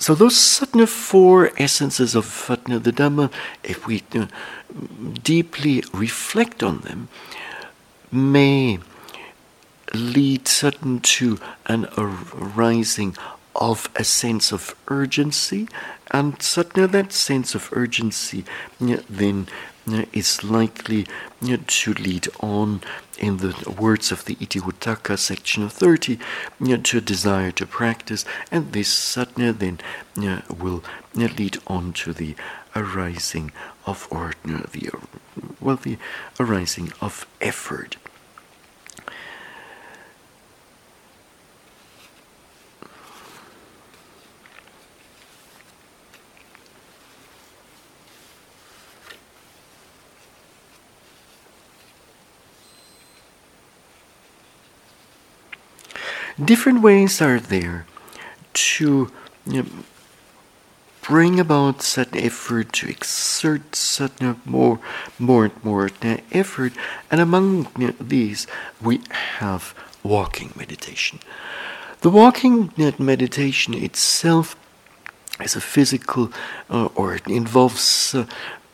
So 0.00 0.14
those 0.14 0.34
Satna 0.34 0.88
four 0.88 1.50
essences 1.58 2.14
of 2.14 2.24
Fatna 2.24 2.82
the 2.82 2.90
Dhamma, 2.90 3.30
if 3.62 3.86
we 3.86 4.02
uh, 4.14 4.28
deeply 5.22 5.84
reflect 5.92 6.62
on 6.62 6.78
them, 6.78 7.08
may 8.10 8.78
lead 9.92 10.48
certain 10.48 11.00
to 11.00 11.38
an 11.66 11.86
arising 11.98 13.14
of 13.56 13.88
a 13.96 14.04
sense 14.04 14.52
of 14.52 14.74
urgency, 14.88 15.68
and 16.10 16.40
certainly 16.42 16.88
that 16.88 17.12
sense 17.12 17.54
of 17.54 17.68
urgency 17.72 18.44
then 18.78 19.48
is 20.12 20.44
likely 20.44 21.06
to 21.66 21.94
lead 21.94 22.28
on, 22.40 22.80
in 23.18 23.38
the 23.38 23.54
words 23.78 24.12
of 24.12 24.24
the 24.24 24.36
Itivuttaka 24.36 25.18
section 25.18 25.62
of 25.62 25.72
30, 25.72 26.18
to 26.82 26.98
a 26.98 27.00
desire 27.00 27.50
to 27.52 27.66
practice, 27.66 28.24
and 28.50 28.72
this 28.72 28.88
certainly 28.88 29.52
then 29.52 29.80
will 30.48 30.82
lead 31.14 31.58
on 31.66 31.92
to 31.92 32.12
the 32.12 32.34
arising 32.76 33.50
of 33.84 34.06
or 34.10 34.32
the 34.44 34.90
well 35.60 35.76
the 35.76 35.98
arising 36.38 36.92
of 37.00 37.26
effort. 37.40 37.96
Different 56.44 56.82
ways 56.82 57.20
are 57.20 57.40
there 57.40 57.86
to 58.52 59.10
you 59.46 59.62
know, 59.62 59.68
bring 61.02 61.40
about 61.40 61.82
certain 61.82 62.18
effort, 62.18 62.72
to 62.72 62.88
exert 62.88 63.74
certain 63.74 64.40
more, 64.44 64.78
more 65.18 65.44
and 65.46 65.64
more 65.64 65.90
effort. 66.32 66.72
And 67.10 67.20
among 67.20 67.68
you 67.78 67.88
know, 67.88 67.94
these, 68.00 68.46
we 68.80 69.00
have 69.38 69.74
walking 70.02 70.52
meditation. 70.56 71.20
The 72.00 72.10
walking 72.10 72.72
meditation 72.98 73.74
itself 73.74 74.56
is 75.42 75.56
a 75.56 75.60
physical, 75.60 76.32
uh, 76.70 76.88
or 76.94 77.14
it 77.14 77.26
involves 77.26 78.14
uh, 78.14 78.26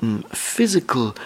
mm, 0.02 0.24
physical 0.34 1.16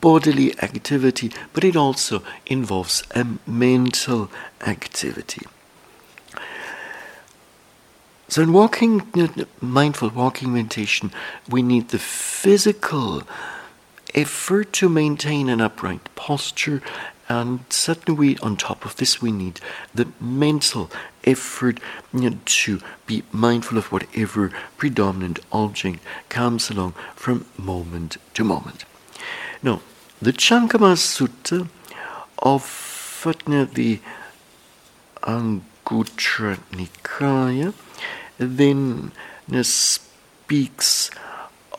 bodily 0.00 0.58
activity, 0.62 1.30
but 1.52 1.64
it 1.64 1.76
also 1.76 2.22
involves 2.46 3.02
a 3.14 3.26
mental 3.46 4.30
activity. 4.66 5.46
So, 8.30 8.42
in 8.42 8.52
walking, 8.52 9.02
mindful 9.60 10.10
walking 10.10 10.52
meditation, 10.52 11.10
we 11.48 11.62
need 11.62 11.88
the 11.88 11.98
physical 11.98 13.24
effort 14.14 14.72
to 14.74 14.88
maintain 14.88 15.48
an 15.48 15.60
upright 15.60 16.14
posture, 16.14 16.80
and 17.28 17.64
certainly, 17.70 18.38
on 18.38 18.56
top 18.56 18.84
of 18.84 18.94
this, 18.94 19.20
we 19.20 19.32
need 19.32 19.58
the 19.92 20.06
mental 20.20 20.92
effort 21.24 21.80
you 22.14 22.30
know, 22.30 22.36
to 22.44 22.80
be 23.04 23.24
mindful 23.32 23.76
of 23.76 23.90
whatever 23.90 24.52
predominant 24.76 25.40
object 25.50 25.98
comes 26.28 26.70
along 26.70 26.94
from 27.16 27.46
moment 27.58 28.16
to 28.34 28.44
moment. 28.44 28.84
Now, 29.60 29.82
the 30.22 30.32
Chankama 30.32 30.94
Sutta 30.94 31.68
of 32.38 32.62
the 33.74 33.98
Anguttara 35.24 36.58
Nikaya 36.70 37.74
then 38.40 39.12
speaks 39.62 41.10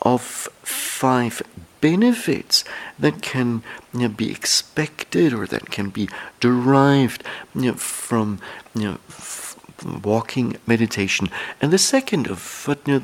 of 0.00 0.22
five 0.62 1.42
benefits 1.80 2.64
that 2.98 3.20
can 3.20 3.62
you 3.92 4.00
know, 4.00 4.08
be 4.08 4.30
expected 4.30 5.32
or 5.34 5.46
that 5.46 5.70
can 5.70 5.90
be 5.90 6.08
derived 6.40 7.24
you 7.54 7.72
know, 7.72 7.74
from 7.74 8.38
you 8.74 8.82
know, 8.82 8.98
f- 9.08 9.56
walking 10.02 10.56
meditation. 10.66 11.28
And 11.60 11.72
the 11.72 11.78
second 11.78 12.28
of 12.28 12.40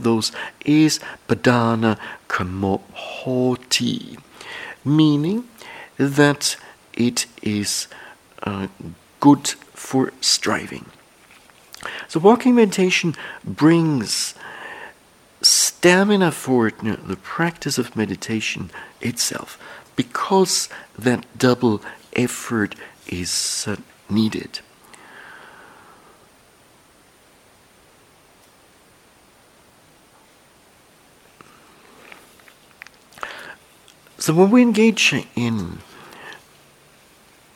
those 0.02 0.32
is 0.64 1.00
padhanakkhamo 1.28 2.80
hoti, 2.92 4.16
meaning 4.84 5.48
that 5.96 6.56
it 6.94 7.26
is 7.42 7.88
uh, 8.44 8.68
good 9.20 9.48
for 9.74 10.12
striving. 10.20 10.86
So, 12.08 12.20
walking 12.20 12.54
meditation 12.54 13.14
brings 13.44 14.34
stamina 15.42 16.32
for 16.32 16.68
you 16.82 16.90
know, 16.90 16.96
the 16.96 17.16
practice 17.16 17.78
of 17.78 17.94
meditation 17.94 18.70
itself 19.00 19.58
because 19.94 20.68
that 20.98 21.24
double 21.38 21.80
effort 22.14 22.74
is 23.06 23.64
uh, 23.68 23.76
needed. 24.08 24.60
So 34.20 34.34
when 34.34 34.50
we 34.50 34.62
engage 34.62 35.14
in 35.36 35.78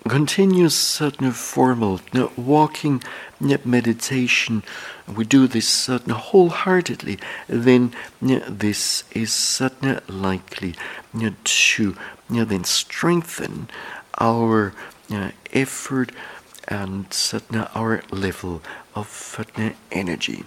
continuous 0.08 0.74
certain 0.74 1.30
formal 1.32 2.00
you 2.12 2.20
know, 2.20 2.32
walking 2.36 3.02
meditation, 3.40 4.62
we 5.06 5.24
do 5.24 5.46
this 5.46 5.68
certain 5.68 6.12
wholeheartedly, 6.12 7.18
then 7.48 7.92
you 8.20 8.40
know, 8.40 8.46
this 8.48 9.04
is 9.12 9.32
certainly 9.32 10.00
likely 10.08 10.74
you 11.14 11.30
know, 11.30 11.36
to 11.44 11.96
then 12.28 12.64
strengthen 12.64 13.68
our 14.18 14.72
effort 15.52 16.12
and 16.68 17.12
certain 17.12 17.58
our 17.74 18.02
level 18.10 18.62
of 18.94 19.06
energy. 19.90 20.44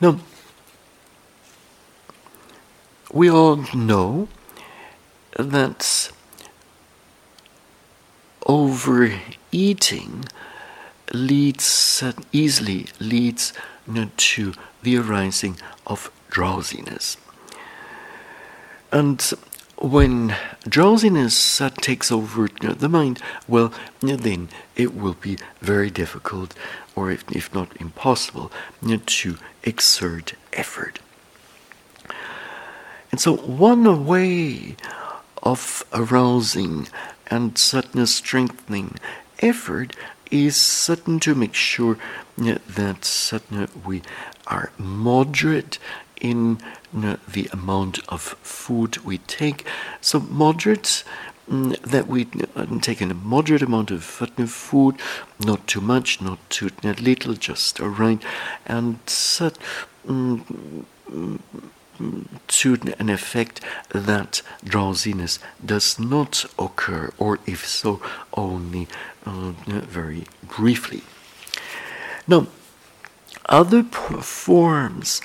Now, 0.00 0.20
we 3.12 3.28
all 3.28 3.64
know 3.74 4.28
that 5.36 6.12
overeating 8.46 10.24
leads 11.12 12.04
easily 12.32 12.86
leads 13.00 13.52
to 14.16 14.54
the 14.82 14.96
arising 14.98 15.56
of 15.86 16.10
drowsiness. 16.30 17.16
And 18.92 19.20
when 19.76 20.34
drowsiness 20.68 21.60
takes 21.76 22.12
over 22.12 22.48
the 22.48 22.88
mind, 22.88 23.20
well, 23.46 23.72
then 24.00 24.48
it 24.76 24.94
will 24.94 25.14
be 25.14 25.38
very 25.60 25.90
difficult, 25.90 26.54
or 26.98 27.10
if, 27.12 27.22
if 27.30 27.54
not 27.54 27.68
impossible, 27.80 28.50
to 29.06 29.36
exert 29.62 30.34
effort. 30.52 30.98
And 33.10 33.20
so, 33.20 33.36
one 33.36 34.04
way 34.04 34.74
of 35.42 35.84
arousing 35.92 36.88
and 37.28 37.56
certainly 37.56 38.06
strengthening 38.06 38.96
effort 39.38 39.94
is 40.30 40.56
certain 40.56 41.20
to 41.20 41.34
make 41.34 41.54
sure 41.54 41.96
that 42.36 43.04
certain 43.04 43.68
we 43.86 44.02
are 44.46 44.72
moderate 44.76 45.78
in 46.20 46.58
the 46.92 47.48
amount 47.52 48.00
of 48.08 48.22
food 48.42 48.98
we 48.98 49.18
take. 49.18 49.64
So 50.00 50.20
moderate 50.20 51.04
mm, 51.48 51.80
that 51.82 52.06
we 52.06 52.26
take 52.80 53.00
in 53.02 53.10
a 53.10 53.14
moderate 53.14 53.62
amount 53.62 53.90
of 53.90 54.04
food, 54.04 54.96
not 55.38 55.66
too 55.66 55.80
much, 55.80 56.20
not 56.20 56.38
too 56.50 56.70
little, 56.82 57.34
just 57.34 57.80
right, 57.80 58.22
and 58.66 58.98
set 59.06 59.58
um, 60.08 60.84
to 62.46 62.78
an 62.98 63.08
effect 63.08 63.60
that 63.90 64.42
drowsiness 64.64 65.38
does 65.64 65.98
not 65.98 66.44
occur, 66.58 67.12
or 67.18 67.38
if 67.46 67.66
so, 67.66 68.00
only 68.34 68.86
uh, 69.26 69.52
very 69.66 70.24
briefly. 70.42 71.02
Now, 72.26 72.46
other 73.46 73.82
forms 73.82 75.20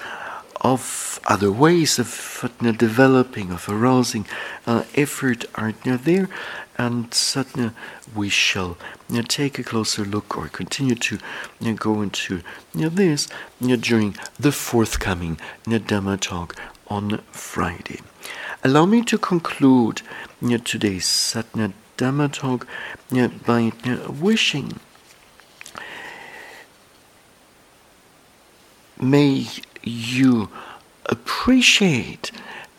of 0.64 1.20
other 1.26 1.51
ways 1.51 1.99
of 1.99 2.49
uh, 2.61 2.72
developing, 2.72 3.51
of 3.51 3.68
arousing 3.68 4.26
uh, 4.66 4.84
effort 4.95 5.45
are 5.55 5.74
there, 5.84 6.30
and 6.78 7.14
suddenly 7.14 7.72
we 8.16 8.30
shall 8.30 8.78
uh, 9.14 9.22
take 9.28 9.59
a 9.59 9.64
closer 9.64 10.05
look 10.05 10.38
or 10.38 10.47
continue 10.47 10.95
to 10.95 11.20
uh, 11.66 11.72
go 11.74 12.01
into 12.01 12.41
this 12.74 13.28
during 13.59 14.16
the 14.39 14.51
forthcoming 14.51 15.38
Dhamma 15.66 16.20
talk 16.20 16.55
on 16.88 17.18
Friday. 17.32 17.99
Allow 18.64 18.86
me 18.86 19.03
to 19.03 19.18
conclude 19.18 20.01
today's 20.64 21.05
Satna 21.05 21.74
Dhamma 21.97 22.32
talk 22.32 22.66
by 23.45 23.72
wishing 24.09 24.80
may 28.99 29.45
you 29.84 30.49
appreciate 31.05 32.31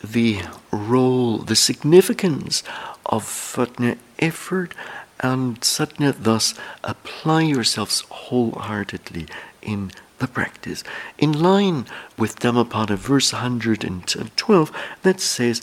the 0.03 0.41
role, 0.71 1.37
the 1.39 1.55
significance 1.55 2.63
of 3.05 3.23
satna 3.23 3.97
effort, 4.19 4.73
and 5.19 5.61
satna 5.61 6.15
thus 6.17 6.53
apply 6.83 7.43
yourselves 7.43 8.01
wholeheartedly 8.09 9.27
in 9.61 9.91
the 10.19 10.27
practice, 10.27 10.83
in 11.17 11.33
line 11.33 11.85
with 12.17 12.39
Dhammapada 12.39 12.95
verse 12.95 13.33
112 13.33 14.71
that 15.03 15.19
says, 15.19 15.61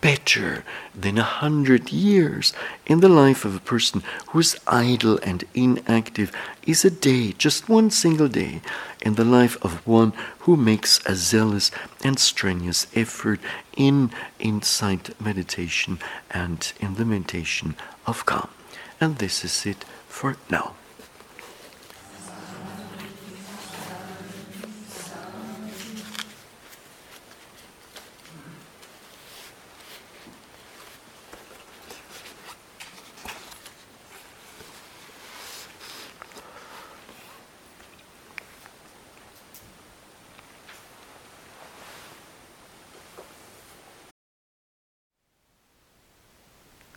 Better 0.00 0.64
than 0.94 1.18
a 1.18 1.22
hundred 1.22 1.90
years 1.90 2.52
in 2.86 3.00
the 3.00 3.08
life 3.08 3.44
of 3.44 3.56
a 3.56 3.60
person 3.60 4.02
who 4.28 4.40
is 4.40 4.56
idle 4.66 5.18
and 5.22 5.44
inactive 5.54 6.32
is 6.66 6.84
a 6.84 6.90
day, 6.90 7.32
just 7.32 7.68
one 7.68 7.90
single 7.90 8.28
day, 8.28 8.60
in 9.00 9.14
the 9.14 9.24
life 9.24 9.56
of 9.62 9.86
one 9.86 10.12
who 10.40 10.56
makes 10.56 11.04
a 11.06 11.14
zealous 11.14 11.70
and 12.02 12.18
strenuous 12.18 12.86
effort 12.94 13.40
in 13.76 14.10
insight 14.38 15.18
meditation 15.20 15.98
and 16.30 16.72
in 16.80 16.94
the 16.94 17.04
meditation 17.04 17.74
of 18.06 18.26
calm. 18.26 18.48
And 19.00 19.18
this 19.18 19.44
is 19.44 19.66
it 19.66 19.84
for 20.08 20.36
now. 20.50 20.74